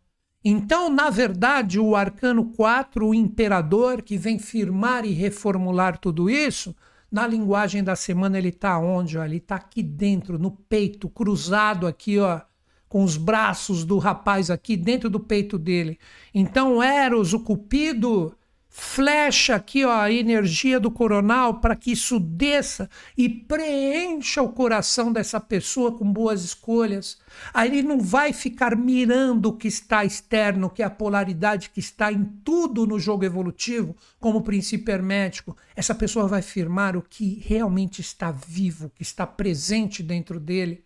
Então, 0.44 0.88
na 0.88 1.11
verdade, 1.11 1.81
o 1.81 1.96
arcano 1.96 2.53
4, 2.53 3.09
o 3.09 3.12
imperador, 3.12 4.00
que 4.00 4.16
vem 4.16 4.38
firmar 4.38 5.05
e 5.05 5.12
reformular 5.12 5.98
tudo 5.98 6.31
isso, 6.31 6.74
na 7.11 7.26
linguagem 7.26 7.83
da 7.83 7.96
semana 7.96 8.38
ele 8.38 8.50
está 8.50 8.79
onde? 8.79 9.18
Ó? 9.18 9.24
Ele 9.24 9.38
está 9.38 9.57
aqui 9.57 9.83
dentro, 9.83 10.38
no 10.38 10.53
peito, 10.53 11.09
cruzado 11.09 11.85
aqui, 11.88 12.16
ó, 12.20 12.40
com 12.88 13.03
os 13.03 13.16
braços 13.16 13.85
do 13.85 13.98
rapaz 13.98 14.50
aqui 14.50 14.76
dentro 14.76 15.11
do 15.11 15.18
peito 15.18 15.59
dele. 15.59 15.98
Então, 16.33 16.81
Eros, 16.81 17.35
o 17.35 17.40
cupido, 17.40 18.37
flecha 18.72 19.56
aqui 19.56 19.85
ó, 19.85 19.90
a 19.90 20.12
energia 20.12 20.78
do 20.78 20.92
coronal 20.92 21.61
para 21.61 21.74
que 21.74 21.90
isso 21.90 22.20
desça 22.20 22.88
e 23.18 23.28
preencha 23.28 24.40
o 24.40 24.52
coração 24.52 25.12
dessa 25.12 25.40
pessoa 25.40 25.98
com 25.98 26.11
boas 26.11 26.44
escolhas. 26.44 27.18
Aí 27.52 27.68
ele 27.68 27.83
não 27.83 27.98
vai 27.98 28.33
ficar 28.33 28.76
mirando 28.76 29.46
o 29.46 29.56
que 29.56 29.66
está 29.66 30.04
externo, 30.04 30.70
que 30.70 30.83
é 30.83 30.87
a 30.87 30.90
polaridade 30.90 31.70
que 31.70 31.80
está 31.80 32.12
em 32.12 32.24
tudo 32.44 32.87
no 32.87 32.98
jogo 32.98 33.24
evolutivo, 33.24 33.96
como 34.20 34.42
princípio 34.42 34.92
hermético. 34.92 35.56
Essa 35.74 35.94
pessoa 35.94 36.28
vai 36.28 36.40
firmar 36.40 36.96
o 36.96 37.02
que 37.02 37.42
realmente 37.44 38.00
está 38.00 38.30
vivo, 38.30 38.90
que 38.94 39.02
está 39.02 39.26
presente 39.26 40.00
dentro 40.00 40.38
dele 40.38 40.85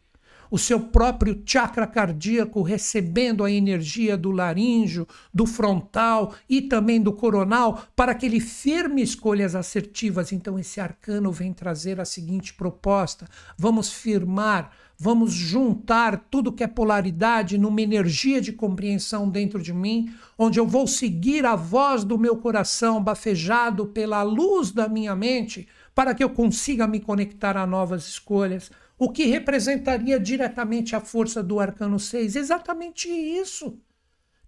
o 0.55 0.59
seu 0.59 0.79
próprio 0.79 1.43
chakra 1.45 1.85
cardíaco 1.85 2.63
recebendo 2.63 3.43
a 3.43 3.51
energia 3.51 4.17
do 4.17 4.31
laríngeo, 4.31 5.05
do 5.35 5.47
frontal 5.47 6.33
e 6.49 6.63
também 6.63 7.03
do 7.03 7.13
coronal 7.13 7.83
para 7.97 8.15
que 8.15 8.25
ele 8.25 8.39
firme 8.39 9.03
escolhas 9.03 9.57
assertivas. 9.57 10.31
Então, 10.31 10.57
esse 10.57 10.81
arcano 10.81 11.33
vem 11.33 11.53
trazer 11.53 12.01
a 12.01 12.05
seguinte 12.05 12.55
proposta: 12.55 13.27
vamos 13.59 13.93
firmar. 13.93 14.71
Vamos 14.97 15.33
juntar 15.33 16.25
tudo 16.31 16.53
que 16.53 16.63
é 16.63 16.69
polaridade 16.69 17.59
numa 17.59 17.83
energia 17.83 18.41
de 18.41 18.53
compreensão 18.53 19.29
dentro 19.29 19.61
de 19.61 19.73
mim, 19.73 20.15
onde 20.39 20.61
eu 20.61 20.69
vou 20.69 20.87
seguir 20.87 21.45
a 21.45 21.57
voz 21.57 22.05
do 22.05 22.17
meu 22.17 22.37
coração, 22.37 23.03
bafejado 23.03 23.87
pela 23.87 24.23
luz 24.23 24.71
da 24.71 24.89
minha 24.89 25.17
mente, 25.17 25.67
para 25.97 26.15
que 26.15 26.23
eu 26.23 26.31
consiga 26.31 26.87
me 26.87 27.01
conectar 27.01 27.57
a 27.57 27.67
novas 27.67 28.07
escolhas 28.07 28.71
o 28.99 29.11
que 29.11 29.25
representaria 29.25 30.19
diretamente 30.19 30.95
a 30.95 31.01
força 31.01 31.43
do 31.43 31.59
arcano 31.59 31.99
6. 31.99 32.37
Exatamente 32.37 33.09
isso. 33.09 33.79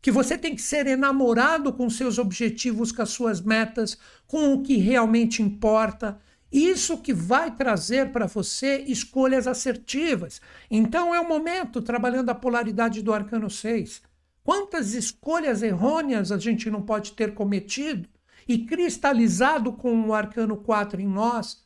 Que 0.01 0.11
você 0.11 0.39
tem 0.39 0.55
que 0.55 0.63
ser 0.63 0.87
enamorado 0.87 1.73
com 1.73 1.91
seus 1.91 2.19
objetivos, 2.19 2.93
com 2.93 3.03
as 3.03 3.11
suas 3.11 3.41
metas, 3.41 3.99
com 4.27 4.55
o 4.55 4.63
que 4.63 4.77
realmente 4.77 5.43
importa. 5.43 6.19
Isso 6.51 6.99
que 6.99 7.13
vai 7.13 7.55
trazer 7.55 8.13
para 8.13 8.27
você 8.27 8.85
escolhas 8.87 9.49
assertivas. 9.49 10.41
Então 10.71 11.15
é 11.15 11.19
o 11.19 11.29
momento, 11.29 11.83
trabalhando 11.83 12.31
a 12.31 12.35
polaridade 12.35 13.03
do 13.03 13.13
arcano 13.13 13.51
6. 13.51 14.01
Quantas 14.45 14.95
escolhas 14.95 15.61
errôneas 15.61 16.31
a 16.31 16.39
gente 16.39 16.71
não 16.71 16.81
pode 16.81 17.13
ter 17.13 17.35
cometido 17.35 18.09
e 18.47 18.59
cristalizado 18.59 19.73
com 19.73 20.07
o 20.07 20.15
arcano 20.15 20.57
4 20.57 21.01
em 21.01 21.09
nós? 21.09 21.65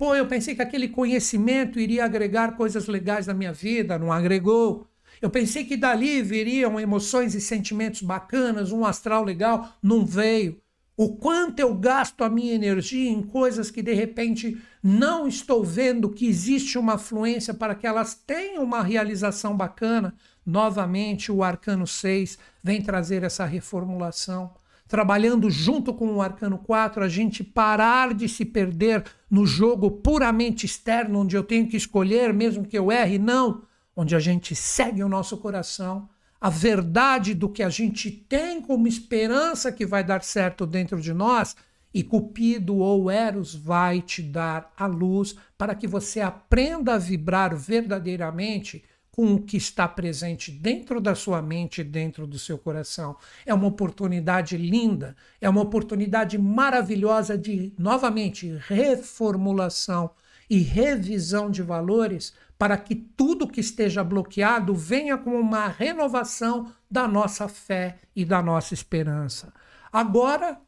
Pô, 0.00 0.14
eu 0.14 0.26
pensei 0.26 0.54
que 0.54 0.62
aquele 0.62 0.88
conhecimento 0.88 1.78
iria 1.78 2.06
agregar 2.06 2.56
coisas 2.56 2.86
legais 2.86 3.26
na 3.26 3.34
minha 3.34 3.52
vida, 3.52 3.98
não 3.98 4.10
agregou. 4.10 4.86
Eu 5.20 5.28
pensei 5.28 5.62
que 5.62 5.76
dali 5.76 6.22
viriam 6.22 6.80
emoções 6.80 7.34
e 7.34 7.40
sentimentos 7.40 8.00
bacanas, 8.00 8.72
um 8.72 8.86
astral 8.86 9.22
legal, 9.22 9.76
não 9.82 10.06
veio. 10.06 10.58
O 10.96 11.16
quanto 11.16 11.60
eu 11.60 11.74
gasto 11.74 12.24
a 12.24 12.30
minha 12.30 12.54
energia 12.54 13.10
em 13.10 13.20
coisas 13.20 13.70
que 13.70 13.82
de 13.82 13.92
repente 13.92 14.56
não 14.82 15.28
estou 15.28 15.62
vendo 15.62 16.08
que 16.08 16.26
existe 16.26 16.78
uma 16.78 16.96
fluência 16.96 17.52
para 17.52 17.74
que 17.74 17.86
elas 17.86 18.14
tenham 18.14 18.64
uma 18.64 18.82
realização 18.82 19.54
bacana. 19.54 20.14
Novamente, 20.46 21.30
o 21.30 21.44
Arcano 21.44 21.86
6 21.86 22.38
vem 22.64 22.80
trazer 22.80 23.22
essa 23.22 23.44
reformulação 23.44 24.50
trabalhando 24.90 25.48
junto 25.48 25.94
com 25.94 26.16
o 26.16 26.20
Arcano 26.20 26.58
4, 26.58 27.04
a 27.04 27.08
gente 27.08 27.44
parar 27.44 28.12
de 28.12 28.28
se 28.28 28.44
perder 28.44 29.04
no 29.30 29.46
jogo 29.46 29.88
puramente 29.88 30.66
externo, 30.66 31.20
onde 31.20 31.36
eu 31.36 31.44
tenho 31.44 31.68
que 31.68 31.76
escolher, 31.76 32.34
mesmo 32.34 32.66
que 32.66 32.76
eu 32.76 32.90
erre, 32.90 33.16
não, 33.16 33.62
onde 33.94 34.16
a 34.16 34.18
gente 34.18 34.52
segue 34.56 35.04
o 35.04 35.08
nosso 35.08 35.36
coração, 35.36 36.08
a 36.40 36.50
verdade 36.50 37.34
do 37.34 37.48
que 37.48 37.62
a 37.62 37.68
gente 37.68 38.10
tem 38.10 38.60
como 38.60 38.88
esperança 38.88 39.70
que 39.70 39.86
vai 39.86 40.02
dar 40.02 40.24
certo 40.24 40.66
dentro 40.66 41.00
de 41.00 41.14
nós, 41.14 41.54
e 41.94 42.02
Cupido 42.02 42.78
ou 42.78 43.08
Eros 43.08 43.54
vai 43.54 44.02
te 44.02 44.20
dar 44.20 44.72
a 44.76 44.86
luz 44.86 45.36
para 45.56 45.72
que 45.76 45.86
você 45.86 46.20
aprenda 46.20 46.94
a 46.94 46.98
vibrar 46.98 47.54
verdadeiramente 47.54 48.82
com 49.20 49.34
o 49.34 49.42
que 49.42 49.58
está 49.58 49.86
presente 49.86 50.50
dentro 50.50 50.98
da 50.98 51.14
sua 51.14 51.42
mente, 51.42 51.84
dentro 51.84 52.26
do 52.26 52.38
seu 52.38 52.56
coração. 52.56 53.14
É 53.44 53.52
uma 53.52 53.66
oportunidade 53.66 54.56
linda, 54.56 55.14
é 55.38 55.46
uma 55.46 55.60
oportunidade 55.60 56.38
maravilhosa 56.38 57.36
de, 57.36 57.70
novamente, 57.78 58.58
reformulação 58.66 60.12
e 60.48 60.60
revisão 60.60 61.50
de 61.50 61.62
valores 61.62 62.32
para 62.58 62.78
que 62.78 62.94
tudo 62.94 63.46
que 63.46 63.60
esteja 63.60 64.02
bloqueado 64.02 64.74
venha 64.74 65.18
com 65.18 65.38
uma 65.38 65.68
renovação 65.68 66.72
da 66.90 67.06
nossa 67.06 67.46
fé 67.46 67.98
e 68.16 68.24
da 68.24 68.40
nossa 68.40 68.72
esperança. 68.72 69.52
Agora, 69.92 70.58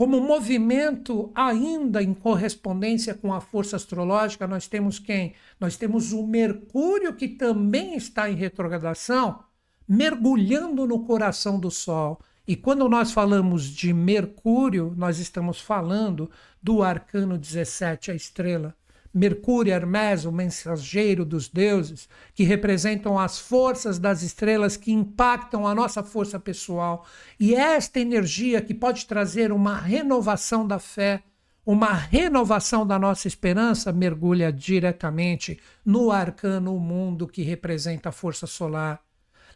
como 0.00 0.18
movimento 0.18 1.30
ainda 1.34 2.02
em 2.02 2.14
correspondência 2.14 3.12
com 3.12 3.34
a 3.34 3.38
força 3.42 3.76
astrológica, 3.76 4.46
nós 4.46 4.66
temos 4.66 4.98
quem? 4.98 5.34
Nós 5.60 5.76
temos 5.76 6.14
o 6.14 6.26
Mercúrio, 6.26 7.12
que 7.12 7.28
também 7.28 7.94
está 7.94 8.30
em 8.30 8.34
retrogradação, 8.34 9.44
mergulhando 9.86 10.86
no 10.86 11.04
coração 11.04 11.60
do 11.60 11.70
Sol. 11.70 12.18
E 12.48 12.56
quando 12.56 12.88
nós 12.88 13.12
falamos 13.12 13.64
de 13.64 13.92
Mercúrio, 13.92 14.94
nós 14.96 15.18
estamos 15.18 15.60
falando 15.60 16.30
do 16.62 16.82
arcano 16.82 17.36
17, 17.36 18.10
a 18.10 18.14
estrela. 18.14 18.74
Mercúrio, 19.12 19.72
Hermes, 19.72 20.24
o 20.24 20.30
mensageiro 20.30 21.24
dos 21.24 21.48
deuses, 21.48 22.08
que 22.32 22.44
representam 22.44 23.18
as 23.18 23.38
forças 23.38 23.98
das 23.98 24.22
estrelas 24.22 24.76
que 24.76 24.92
impactam 24.92 25.66
a 25.66 25.74
nossa 25.74 26.02
força 26.02 26.38
pessoal. 26.38 27.04
E 27.38 27.54
esta 27.54 27.98
energia 27.98 28.60
que 28.60 28.72
pode 28.72 29.06
trazer 29.06 29.50
uma 29.50 29.76
renovação 29.76 30.66
da 30.66 30.78
fé, 30.78 31.24
uma 31.66 31.92
renovação 31.92 32.86
da 32.86 32.98
nossa 32.98 33.26
esperança, 33.26 33.92
mergulha 33.92 34.52
diretamente 34.52 35.58
no 35.84 36.12
arcano 36.12 36.78
mundo 36.78 37.26
que 37.26 37.42
representa 37.42 38.10
a 38.10 38.12
força 38.12 38.46
solar. 38.46 39.00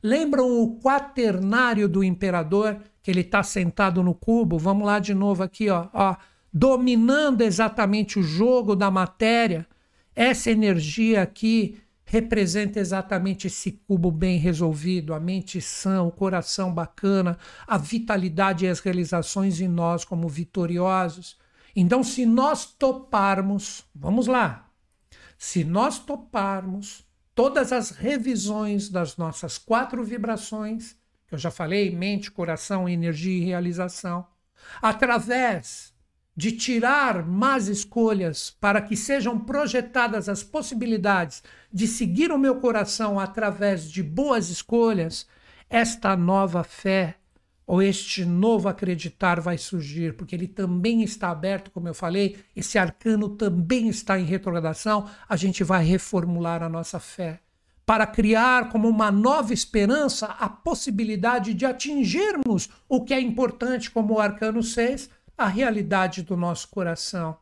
Lembram 0.02 0.60
o 0.60 0.78
quaternário 0.80 1.88
do 1.88 2.04
imperador, 2.04 2.76
que 3.02 3.10
ele 3.10 3.20
está 3.20 3.42
sentado 3.42 4.02
no 4.02 4.14
cubo? 4.14 4.58
Vamos 4.58 4.84
lá 4.84 4.98
de 4.98 5.14
novo 5.14 5.42
aqui, 5.42 5.70
ó. 5.70 5.88
ó 5.94 6.16
dominando 6.54 7.40
exatamente 7.40 8.16
o 8.16 8.22
jogo 8.22 8.76
da 8.76 8.88
matéria, 8.88 9.66
essa 10.14 10.52
energia 10.52 11.20
aqui 11.20 11.80
representa 12.04 12.78
exatamente 12.78 13.48
esse 13.48 13.72
cubo 13.72 14.08
bem 14.08 14.38
resolvido, 14.38 15.12
a 15.12 15.18
mente 15.18 15.60
sã, 15.60 16.02
o 16.02 16.12
coração 16.12 16.72
bacana, 16.72 17.36
a 17.66 17.76
vitalidade 17.76 18.64
e 18.64 18.68
as 18.68 18.78
realizações 18.78 19.60
em 19.60 19.66
nós 19.66 20.04
como 20.04 20.28
vitoriosos. 20.28 21.36
Então, 21.74 22.04
se 22.04 22.24
nós 22.24 22.66
toparmos, 22.66 23.84
vamos 23.92 24.28
lá, 24.28 24.70
se 25.36 25.64
nós 25.64 25.98
toparmos 25.98 27.04
todas 27.34 27.72
as 27.72 27.90
revisões 27.90 28.88
das 28.88 29.16
nossas 29.16 29.58
quatro 29.58 30.04
vibrações, 30.04 30.94
que 31.26 31.34
eu 31.34 31.38
já 31.38 31.50
falei, 31.50 31.90
mente, 31.90 32.30
coração, 32.30 32.88
energia 32.88 33.42
e 33.42 33.44
realização, 33.44 34.24
através 34.80 35.93
de 36.36 36.52
tirar 36.52 37.24
más 37.24 37.68
escolhas 37.68 38.50
para 38.60 38.80
que 38.80 38.96
sejam 38.96 39.38
projetadas 39.38 40.28
as 40.28 40.42
possibilidades 40.42 41.42
de 41.72 41.86
seguir 41.86 42.32
o 42.32 42.38
meu 42.38 42.56
coração 42.56 43.20
através 43.20 43.90
de 43.90 44.02
boas 44.02 44.48
escolhas, 44.50 45.26
esta 45.70 46.16
nova 46.16 46.64
fé 46.64 47.16
ou 47.66 47.80
este 47.80 48.24
novo 48.24 48.68
acreditar 48.68 49.40
vai 49.40 49.56
surgir, 49.56 50.14
porque 50.14 50.34
ele 50.34 50.46
também 50.46 51.02
está 51.02 51.30
aberto, 51.30 51.70
como 51.70 51.88
eu 51.88 51.94
falei, 51.94 52.36
esse 52.54 52.76
arcano 52.76 53.28
também 53.28 53.88
está 53.88 54.18
em 54.18 54.24
retrogradação, 54.24 55.08
a 55.28 55.36
gente 55.36 55.64
vai 55.64 55.84
reformular 55.84 56.62
a 56.62 56.68
nossa 56.68 57.00
fé 57.00 57.40
para 57.86 58.06
criar 58.06 58.70
como 58.70 58.88
uma 58.88 59.10
nova 59.10 59.52
esperança 59.52 60.26
a 60.26 60.48
possibilidade 60.48 61.52
de 61.52 61.66
atingirmos 61.66 62.68
o 62.88 63.04
que 63.04 63.12
é 63.12 63.20
importante 63.20 63.90
como 63.90 64.14
o 64.14 64.20
arcano 64.20 64.62
6, 64.62 65.10
a 65.36 65.46
realidade 65.46 66.22
do 66.22 66.36
nosso 66.36 66.68
coração. 66.68 67.36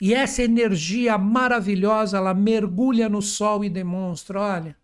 E 0.00 0.12
essa 0.12 0.42
energia 0.42 1.16
maravilhosa, 1.16 2.16
ela 2.16 2.34
mergulha 2.34 3.08
no 3.08 3.22
sol 3.22 3.64
e 3.64 3.70
demonstra: 3.70 4.40
olha, 4.40 4.76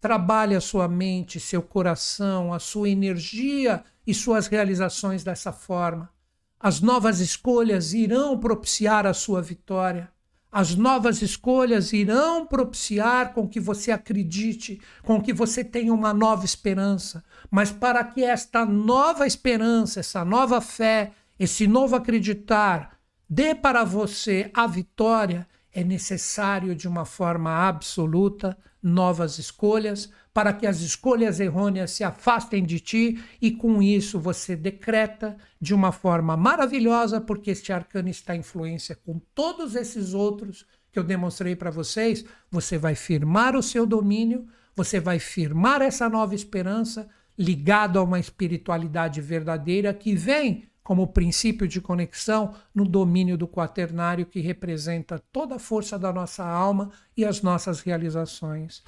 trabalhe 0.00 0.54
a 0.54 0.60
sua 0.60 0.88
mente, 0.88 1.40
seu 1.40 1.62
coração, 1.62 2.52
a 2.52 2.58
sua 2.58 2.88
energia 2.88 3.84
e 4.06 4.14
suas 4.14 4.46
realizações 4.46 5.22
dessa 5.24 5.52
forma. 5.52 6.10
As 6.58 6.80
novas 6.80 7.20
escolhas 7.20 7.92
irão 7.92 8.38
propiciar 8.38 9.06
a 9.06 9.12
sua 9.12 9.42
vitória. 9.42 10.10
As 10.50 10.74
novas 10.74 11.20
escolhas 11.20 11.92
irão 11.92 12.46
propiciar 12.46 13.34
com 13.34 13.46
que 13.46 13.60
você 13.60 13.92
acredite, 13.92 14.80
com 15.02 15.20
que 15.20 15.32
você 15.32 15.62
tenha 15.62 15.92
uma 15.92 16.14
nova 16.14 16.46
esperança. 16.46 17.22
Mas 17.50 17.70
para 17.70 18.02
que 18.02 18.24
esta 18.24 18.64
nova 18.64 19.26
esperança, 19.26 20.00
essa 20.00 20.24
nova 20.24 20.62
fé, 20.62 21.12
esse 21.38 21.66
novo 21.66 21.96
acreditar 21.96 22.98
dê 23.28 23.54
para 23.54 23.84
você 23.84 24.50
a 24.54 24.66
vitória, 24.66 25.46
é 25.72 25.84
necessário 25.84 26.74
de 26.74 26.88
uma 26.88 27.04
forma 27.04 27.50
absoluta 27.50 28.56
novas 28.82 29.38
escolhas, 29.38 30.08
para 30.32 30.52
que 30.52 30.66
as 30.66 30.80
escolhas 30.80 31.40
errôneas 31.40 31.90
se 31.90 32.04
afastem 32.04 32.64
de 32.64 32.78
ti 32.78 33.20
e 33.42 33.50
com 33.50 33.82
isso 33.82 34.20
você 34.20 34.54
decreta 34.54 35.36
de 35.60 35.74
uma 35.74 35.90
forma 35.90 36.36
maravilhosa, 36.36 37.20
porque 37.20 37.50
este 37.50 37.72
arcano 37.72 38.08
está 38.08 38.36
em 38.36 38.40
influência 38.40 38.94
com 38.94 39.18
todos 39.34 39.74
esses 39.74 40.14
outros 40.14 40.64
que 40.92 40.98
eu 40.98 41.04
demonstrei 41.04 41.56
para 41.56 41.70
vocês, 41.70 42.24
você 42.50 42.78
vai 42.78 42.94
firmar 42.94 43.56
o 43.56 43.62
seu 43.62 43.84
domínio, 43.84 44.46
você 44.74 45.00
vai 45.00 45.18
firmar 45.18 45.82
essa 45.82 46.08
nova 46.08 46.34
esperança 46.34 47.08
ligado 47.36 47.98
a 47.98 48.02
uma 48.02 48.20
espiritualidade 48.20 49.20
verdadeira 49.20 49.92
que 49.92 50.14
vem 50.14 50.68
como 50.86 51.08
princípio 51.08 51.66
de 51.66 51.80
conexão 51.80 52.54
no 52.72 52.84
domínio 52.84 53.36
do 53.36 53.48
quaternário 53.48 54.24
que 54.24 54.38
representa 54.38 55.18
toda 55.32 55.56
a 55.56 55.58
força 55.58 55.98
da 55.98 56.12
nossa 56.12 56.46
alma 56.46 56.92
e 57.16 57.24
as 57.24 57.42
nossas 57.42 57.80
realizações. 57.80 58.84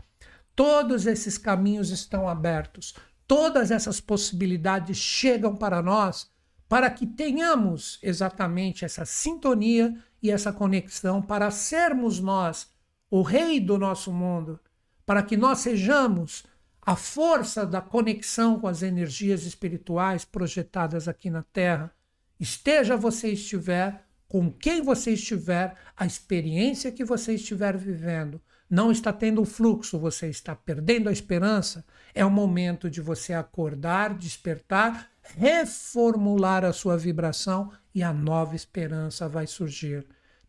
Todos 0.54 1.08
esses 1.08 1.36
caminhos 1.36 1.90
estão 1.90 2.28
abertos, 2.28 2.94
todas 3.26 3.72
essas 3.72 4.00
possibilidades 4.00 4.96
chegam 4.96 5.56
para 5.56 5.82
nós 5.82 6.30
para 6.68 6.88
que 6.88 7.04
tenhamos 7.04 7.98
exatamente 8.00 8.84
essa 8.84 9.04
sintonia 9.04 9.92
e 10.22 10.30
essa 10.30 10.52
conexão 10.52 11.20
para 11.20 11.50
sermos 11.50 12.20
nós 12.20 12.68
o 13.10 13.22
rei 13.22 13.58
do 13.58 13.76
nosso 13.76 14.12
mundo, 14.12 14.60
para 15.04 15.20
que 15.20 15.36
nós 15.36 15.58
sejamos 15.58 16.44
a 16.88 16.96
força 16.96 17.66
da 17.66 17.82
conexão 17.82 18.58
com 18.58 18.66
as 18.66 18.82
energias 18.82 19.44
espirituais 19.44 20.24
projetadas 20.24 21.06
aqui 21.06 21.28
na 21.28 21.42
Terra, 21.42 21.92
esteja 22.40 22.96
você 22.96 23.28
estiver, 23.28 24.06
com 24.26 24.50
quem 24.50 24.80
você 24.80 25.10
estiver, 25.10 25.76
a 25.94 26.06
experiência 26.06 26.90
que 26.90 27.04
você 27.04 27.34
estiver 27.34 27.76
vivendo, 27.76 28.40
não 28.70 28.90
está 28.90 29.12
tendo 29.12 29.44
fluxo, 29.44 29.98
você 29.98 30.30
está 30.30 30.56
perdendo 30.56 31.10
a 31.10 31.12
esperança, 31.12 31.84
é 32.14 32.24
o 32.24 32.30
momento 32.30 32.88
de 32.88 33.02
você 33.02 33.34
acordar, 33.34 34.14
despertar, 34.14 35.10
reformular 35.20 36.64
a 36.64 36.72
sua 36.72 36.96
vibração 36.96 37.70
e 37.94 38.02
a 38.02 38.14
nova 38.14 38.56
esperança 38.56 39.28
vai 39.28 39.46
surgir. 39.46 40.06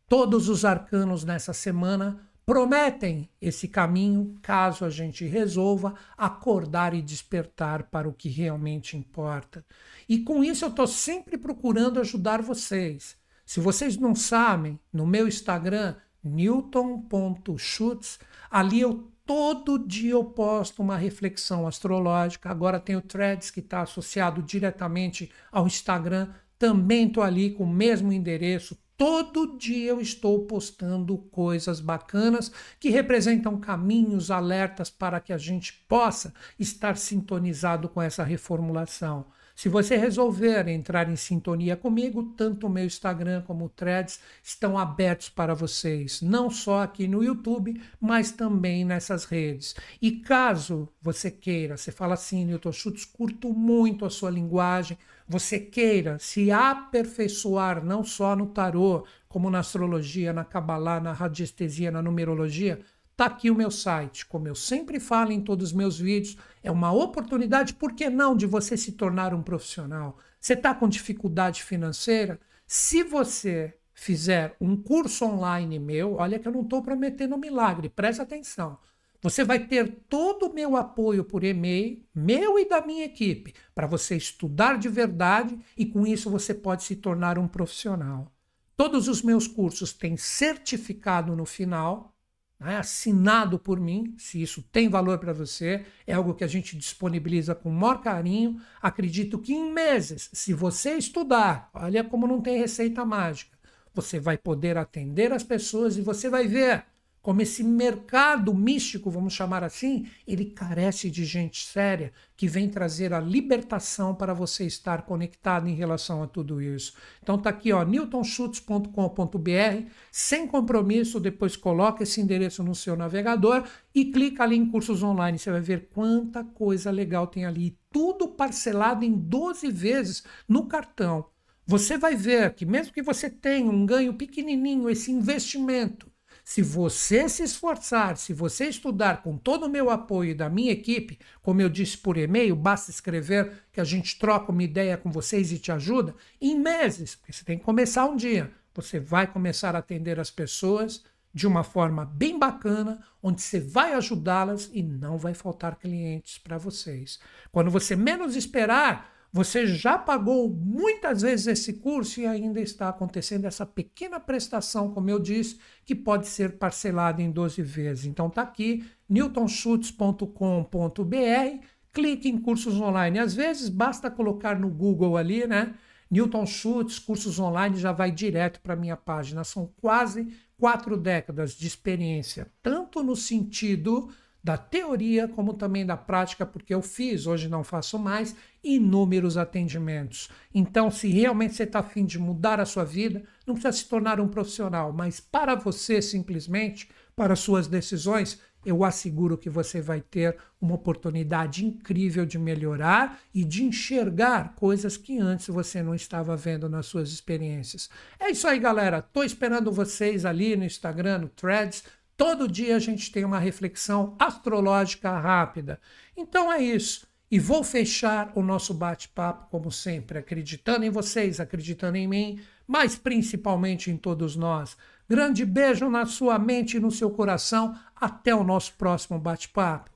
Todos 0.08 0.48
os 0.48 0.64
arcanos 0.64 1.26
nessa 1.26 1.52
semana 1.52 2.29
prometem 2.50 3.30
esse 3.40 3.68
caminho 3.68 4.36
caso 4.42 4.84
a 4.84 4.90
gente 4.90 5.24
resolva 5.24 5.94
acordar 6.18 6.96
e 6.96 7.02
despertar 7.02 7.84
para 7.84 8.10
o 8.10 8.12
que 8.12 8.28
realmente 8.28 8.98
importa. 8.98 9.64
E 10.10 10.18
com 10.24 10.44
isso 10.44 10.66
eu 10.66 10.70
estou 10.70 10.88
sempre 10.88 11.38
procurando 11.38 12.00
ajudar 12.00 12.42
vocês. 12.42 13.16
Se 13.46 13.60
vocês 13.60 13.98
não 13.98 14.16
sabem, 14.16 14.80
no 14.92 15.06
meu 15.06 15.28
Instagram, 15.28 15.94
newton.schutz, 16.24 18.18
ali 18.50 18.82
eu 18.82 19.12
todo 19.28 19.78
dia 19.78 20.14
eu 20.14 20.24
posto 20.24 20.82
uma 20.82 20.98
reflexão 20.98 21.68
astrológica. 21.68 22.50
Agora 22.50 22.80
tem 22.80 22.96
o 22.96 23.02
Threads 23.02 23.52
que 23.52 23.60
está 23.60 23.82
associado 23.82 24.42
diretamente 24.42 25.32
ao 25.52 25.68
Instagram. 25.68 26.30
Também 26.58 27.10
estou 27.10 27.22
ali 27.22 27.52
com 27.52 27.66
o 27.66 27.72
mesmo 27.72 28.12
endereço, 28.12 28.76
Todo 29.00 29.58
dia 29.58 29.92
eu 29.92 30.02
estou 30.02 30.46
postando 30.46 31.18
coisas 31.18 31.80
bacanas 31.80 32.52
que 32.78 32.90
representam 32.90 33.58
caminhos, 33.58 34.30
alertas 34.30 34.90
para 34.90 35.22
que 35.22 35.32
a 35.32 35.38
gente 35.38 35.72
possa 35.88 36.34
estar 36.60 36.98
sintonizado 36.98 37.88
com 37.88 38.02
essa 38.02 38.26
reformulação. 38.26 39.28
Se 39.56 39.70
você 39.70 39.96
resolver 39.96 40.68
entrar 40.68 41.10
em 41.10 41.16
sintonia 41.16 41.78
comigo, 41.78 42.34
tanto 42.36 42.68
o 42.68 42.70
meu 42.70 42.84
Instagram 42.84 43.42
como 43.44 43.66
o 43.66 43.70
Threads 43.70 44.20
estão 44.44 44.78
abertos 44.78 45.30
para 45.30 45.54
vocês, 45.54 46.22
não 46.22 46.50
só 46.50 46.82
aqui 46.82 47.08
no 47.08 47.24
YouTube, 47.24 47.82
mas 48.02 48.32
também 48.32 48.84
nessas 48.84 49.24
redes. 49.24 49.78
E 50.02 50.12
caso 50.12 50.90
você 51.02 51.32
queira, 51.32 51.78
você 51.78 51.92
fala 51.92 52.16
assim, 52.16 52.44
Newton 52.44 52.74
Schultz, 52.74 53.06
curto 53.06 53.54
muito 53.54 54.06
a 54.06 54.10
sua 54.10 54.30
linguagem, 54.30 54.98
você 55.30 55.60
queira 55.60 56.18
se 56.20 56.52
aperfeiçoar 56.52 57.86
não 57.86 58.04
só 58.04 58.36
no 58.36 58.48
tarô, 58.48 59.06
como 59.28 59.50
na 59.50 59.60
astrologia, 59.60 60.34
na 60.34 60.44
cabalá, 60.44 61.00
na 61.00 61.14
radiestesia, 61.14 61.92
na 61.92 62.02
numerologia, 62.02 62.84
Está 63.20 63.26
aqui 63.28 63.52
o 63.52 63.56
meu 63.56 63.70
site. 63.70 64.26
Como 64.26 64.48
eu 64.48 64.56
sempre 64.56 64.98
falo 64.98 65.34
em 65.34 65.42
todos 65.42 65.72
os 65.72 65.74
meus 65.74 66.00
vídeos, 66.00 66.38
é 66.64 66.72
uma 66.72 66.94
oportunidade, 66.94 67.74
por 67.74 67.92
que 67.92 68.10
não, 68.10 68.34
de 68.34 68.46
você 68.46 68.78
se 68.78 68.94
tornar 68.94 69.34
um 69.34 69.44
profissional. 69.44 70.18
Você 70.40 70.54
está 70.54 70.74
com 70.74 70.88
dificuldade 70.88 71.62
financeira? 71.62 72.40
Se 72.66 73.04
você 73.04 73.78
fizer 73.94 74.56
um 74.62 74.78
curso 74.78 75.26
online 75.26 75.78
meu, 75.78 76.14
olha 76.14 76.40
que 76.40 76.48
eu 76.48 76.52
não 76.54 76.62
estou 76.62 76.82
prometendo 76.82 77.36
um 77.36 77.38
milagre, 77.38 77.90
presta 77.90 78.24
atenção. 78.24 78.78
Você 79.22 79.44
vai 79.44 79.60
ter 79.60 80.04
todo 80.08 80.48
o 80.48 80.54
meu 80.54 80.78
apoio 80.78 81.26
por 81.26 81.44
e-mail, 81.44 82.02
meu 82.16 82.58
e 82.58 82.68
da 82.68 82.86
minha 82.86 83.04
equipe, 83.04 83.54
para 83.76 83.86
você 83.86 84.16
estudar 84.16 84.78
de 84.78 84.88
verdade 84.88 85.60
e 85.78 85.86
com 85.86 86.08
isso 86.08 86.30
você 86.30 86.54
pode 86.54 86.84
se 86.84 86.96
tornar 86.96 87.38
um 87.38 87.48
profissional. 87.48 88.32
Todos 88.78 89.10
os 89.10 89.22
meus 89.22 89.46
cursos 89.46 89.92
têm 89.92 90.16
certificado 90.16 91.36
no 91.36 91.46
final, 91.46 92.16
né, 92.58 92.78
assinado 92.78 93.60
por 93.60 93.78
mim, 93.78 94.16
se 94.18 94.42
isso 94.42 94.64
tem 94.72 94.88
valor 94.88 95.18
para 95.18 95.34
você, 95.34 95.86
é 96.08 96.14
algo 96.14 96.34
que 96.34 96.46
a 96.46 96.48
gente 96.48 96.78
disponibiliza 96.78 97.54
com 97.54 97.70
o 97.70 97.74
maior 97.74 98.02
carinho. 98.02 98.62
Acredito 98.82 99.38
que 99.38 99.54
em 99.54 99.70
meses, 99.72 100.30
se 100.32 100.54
você 100.54 100.94
estudar, 100.94 101.70
olha 101.74 102.06
como 102.06 102.26
não 102.26 102.40
tem 102.42 102.58
receita 102.58 103.04
mágica, 103.04 103.58
você 103.94 104.18
vai 104.18 104.38
poder 104.38 104.78
atender 104.78 105.34
as 105.34 105.44
pessoas 105.44 105.98
e 105.98 106.02
você 106.02 106.30
vai 106.30 106.48
ver 106.48 106.86
como 107.22 107.42
esse 107.42 107.64
mercado 107.64 108.54
místico, 108.54 109.12
vamos 109.12 109.34
chamar 109.34 109.64
assim, 109.64 110.08
ele 110.26 110.46
carece 110.46 111.10
de 111.10 111.26
gente 111.26 111.66
séria 111.66 112.14
que 112.38 112.48
vem 112.48 112.70
trazer 112.70 113.14
a 113.14 113.20
libertação 113.20 114.16
para 114.16 114.34
você 114.34 114.66
estar 114.66 115.02
conectado 115.02 115.68
em 115.68 115.76
relação 115.76 116.24
a 116.24 116.28
tudo 116.28 116.62
isso. 116.62 116.94
Então 117.22 117.38
tá 117.38 117.50
aqui, 117.50 117.74
ó, 117.74 117.84
newtonschutz.com.br, 117.84 119.90
sem 120.12 120.48
compromisso, 120.48 121.20
depois 121.20 121.58
coloca 121.58 122.04
esse 122.04 122.22
endereço 122.22 122.64
no 122.64 122.74
seu 122.74 122.96
navegador 122.96 123.68
e 123.94 124.06
clica 124.06 124.44
ali 124.44 124.56
em 124.56 124.70
cursos 124.70 125.04
online, 125.04 125.38
você 125.38 125.52
vai 125.52 125.62
ver 125.62 125.90
quanta 125.94 126.44
coisa 126.44 126.90
legal 126.90 127.28
tem 127.28 127.46
ali, 127.46 127.78
tudo 127.92 128.30
parcelado 128.30 129.04
em 129.04 129.14
12 129.14 129.70
vezes 129.70 130.24
no 130.48 130.68
cartão. 130.68 131.26
Você 131.66 131.98
vai 131.98 132.16
ver 132.16 132.54
que 132.56 132.66
mesmo 132.66 132.94
que 132.94 133.02
você 133.02 133.30
tenha 133.30 133.70
um 133.70 133.86
ganho 133.86 134.14
pequenininho, 134.14 134.90
esse 134.90 135.12
investimento 135.12 136.10
se 136.50 136.64
você 136.64 137.30
se 137.30 137.44
esforçar, 137.44 138.18
se 138.18 138.34
você 138.34 138.66
estudar 138.66 139.22
com 139.22 139.38
todo 139.38 139.68
o 139.68 139.70
meu 139.70 139.92
apoio 139.92 140.36
da 140.36 140.50
minha 140.50 140.72
equipe, 140.72 141.20
como 141.44 141.62
eu 141.62 141.70
disse 141.70 141.96
por 141.96 142.18
e-mail, 142.18 142.56
basta 142.56 142.90
escrever 142.90 143.66
que 143.72 143.80
a 143.80 143.84
gente 143.84 144.18
troca 144.18 144.52
uma 144.52 144.64
ideia 144.64 144.98
com 144.98 145.12
vocês 145.12 145.52
e 145.52 145.60
te 145.60 145.72
ajuda, 145.72 146.16
em 146.42 146.60
meses, 146.60 147.14
porque 147.14 147.32
você 147.32 147.46
tem 147.46 147.60
que 147.60 147.64
começar 147.64 148.06
um 148.06 148.16
dia, 148.16 148.52
você 148.74 149.00
vai 149.00 149.28
começar 149.28 149.76
a 149.76 149.78
atender 149.78 150.20
as 150.20 150.32
pessoas 150.32 151.04
de 151.32 151.46
uma 151.46 151.64
forma 151.64 152.04
bem 152.04 152.40
bacana, 152.40 153.00
onde 153.22 153.44
você 153.44 153.60
vai 153.60 153.94
ajudá-las 153.94 154.72
e 154.74 154.82
não 154.82 155.20
vai 155.20 155.36
faltar 155.36 155.76
clientes 155.76 156.40
para 156.40 156.58
vocês. 156.58 157.20
Quando 157.52 157.70
você 157.70 157.96
menos 157.96 158.36
esperar, 158.36 159.19
você 159.32 159.68
já 159.68 159.98
pagou 159.98 160.50
muitas 160.50 161.22
vezes 161.22 161.48
esse 161.48 161.74
curso 161.74 162.20
e 162.20 162.26
ainda 162.26 162.60
está 162.60 162.90
acontecendo 162.90 163.46
essa 163.46 163.66
pequena 163.66 164.20
prestação, 164.20 164.92
como 164.92 165.10
eu 165.10 165.20
disse, 165.20 165.60
que 165.86 165.94
pode 165.94 166.28
ser 166.28 166.58
parcelada 166.58 167.22
em 167.22 167.32
12 167.32 167.62
vezes. 167.62 168.06
Então 168.06 168.28
está 168.28 168.42
aqui, 168.42 168.84
newtonschutz.com.br, 169.08 171.66
clique 171.94 172.28
em 172.28 172.40
cursos 172.40 172.82
online. 172.82 173.20
Às 173.20 173.36
vezes 173.36 173.70
basta 173.70 174.10
colocar 174.10 174.60
no 174.60 174.70
Google 174.70 175.16
ali, 175.16 175.46
né? 175.46 175.76
Newton 176.10 176.46
Schutz, 176.46 176.98
cursos 176.98 177.40
online, 177.40 177.78
já 177.78 177.92
vai 177.92 178.12
direto 178.12 178.60
para 178.62 178.74
a 178.74 178.78
minha 178.78 178.98
página. 178.98 179.44
São 179.44 179.72
quase 179.80 180.28
quatro 180.58 180.98
décadas 180.98 181.54
de 181.54 181.68
experiência, 181.68 182.52
tanto 182.64 183.04
no 183.04 183.16
sentido 183.16 184.10
da 184.50 184.58
teoria 184.58 185.28
como 185.28 185.54
também 185.54 185.86
da 185.86 185.96
prática, 185.96 186.44
porque 186.44 186.74
eu 186.74 186.82
fiz, 186.82 187.28
hoje 187.28 187.48
não 187.48 187.64
faço 187.64 188.00
mais, 188.00 188.36
inúmeros 188.64 189.38
atendimentos. 189.38 190.28
Então, 190.52 190.90
se 190.90 191.08
realmente 191.08 191.54
você 191.54 191.66
está 191.66 191.82
afim 191.82 192.04
de 192.04 192.18
mudar 192.18 192.60
a 192.60 192.66
sua 192.66 192.84
vida, 192.84 193.22
não 193.46 193.54
precisa 193.54 193.72
se 193.74 193.88
tornar 193.88 194.20
um 194.20 194.28
profissional, 194.28 194.92
mas 194.92 195.20
para 195.20 195.54
você 195.54 196.02
simplesmente, 196.02 196.90
para 197.16 197.36
suas 197.36 197.68
decisões, 197.68 198.40
eu 198.66 198.84
asseguro 198.84 199.38
que 199.38 199.52
você 199.52 199.82
vai 199.82 200.02
ter 200.02 200.36
uma 200.60 200.74
oportunidade 200.74 201.64
incrível 201.64 202.26
de 202.26 202.40
melhorar 202.40 203.20
e 203.34 203.44
de 203.44 203.64
enxergar 203.64 204.56
coisas 204.56 204.98
que 204.98 205.20
antes 205.20 205.48
você 205.48 205.84
não 205.84 205.94
estava 205.94 206.36
vendo 206.36 206.68
nas 206.68 206.88
suas 206.88 207.10
experiências. 207.10 207.88
É 208.20 208.32
isso 208.32 208.48
aí, 208.48 208.60
galera. 208.60 208.98
Estou 208.98 209.24
esperando 209.24 209.72
vocês 209.72 210.26
ali 210.26 210.56
no 210.56 210.66
Instagram, 210.66 211.20
no 211.20 211.30
Threads. 211.30 211.84
Todo 212.20 212.50
dia 212.50 212.76
a 212.76 212.80
gente 212.80 213.14
tem 213.14 213.24
uma 213.24 213.40
reflexão 213.40 214.14
astrológica 214.20 215.18
rápida. 215.18 215.80
Então 216.18 216.52
é 216.52 216.62
isso. 216.62 217.08
E 217.32 217.40
vou 217.40 217.64
fechar 217.64 218.34
o 218.36 218.44
nosso 218.44 218.74
bate-papo, 218.74 219.48
como 219.50 219.72
sempre, 219.72 220.18
acreditando 220.18 220.84
em 220.84 220.90
vocês, 220.90 221.40
acreditando 221.40 221.96
em 221.96 222.10
mim, 222.10 222.42
mas 222.68 222.98
principalmente 222.98 223.90
em 223.90 223.96
todos 223.96 224.36
nós. 224.36 224.76
Grande 225.08 225.46
beijo 225.46 225.90
na 225.90 226.06
sua 226.06 226.38
mente 226.38 226.76
e 226.76 226.80
no 226.82 226.92
seu 226.92 227.10
coração. 227.10 227.74
Até 227.96 228.36
o 228.36 228.44
nosso 228.44 228.74
próximo 228.74 229.18
bate-papo. 229.18 229.90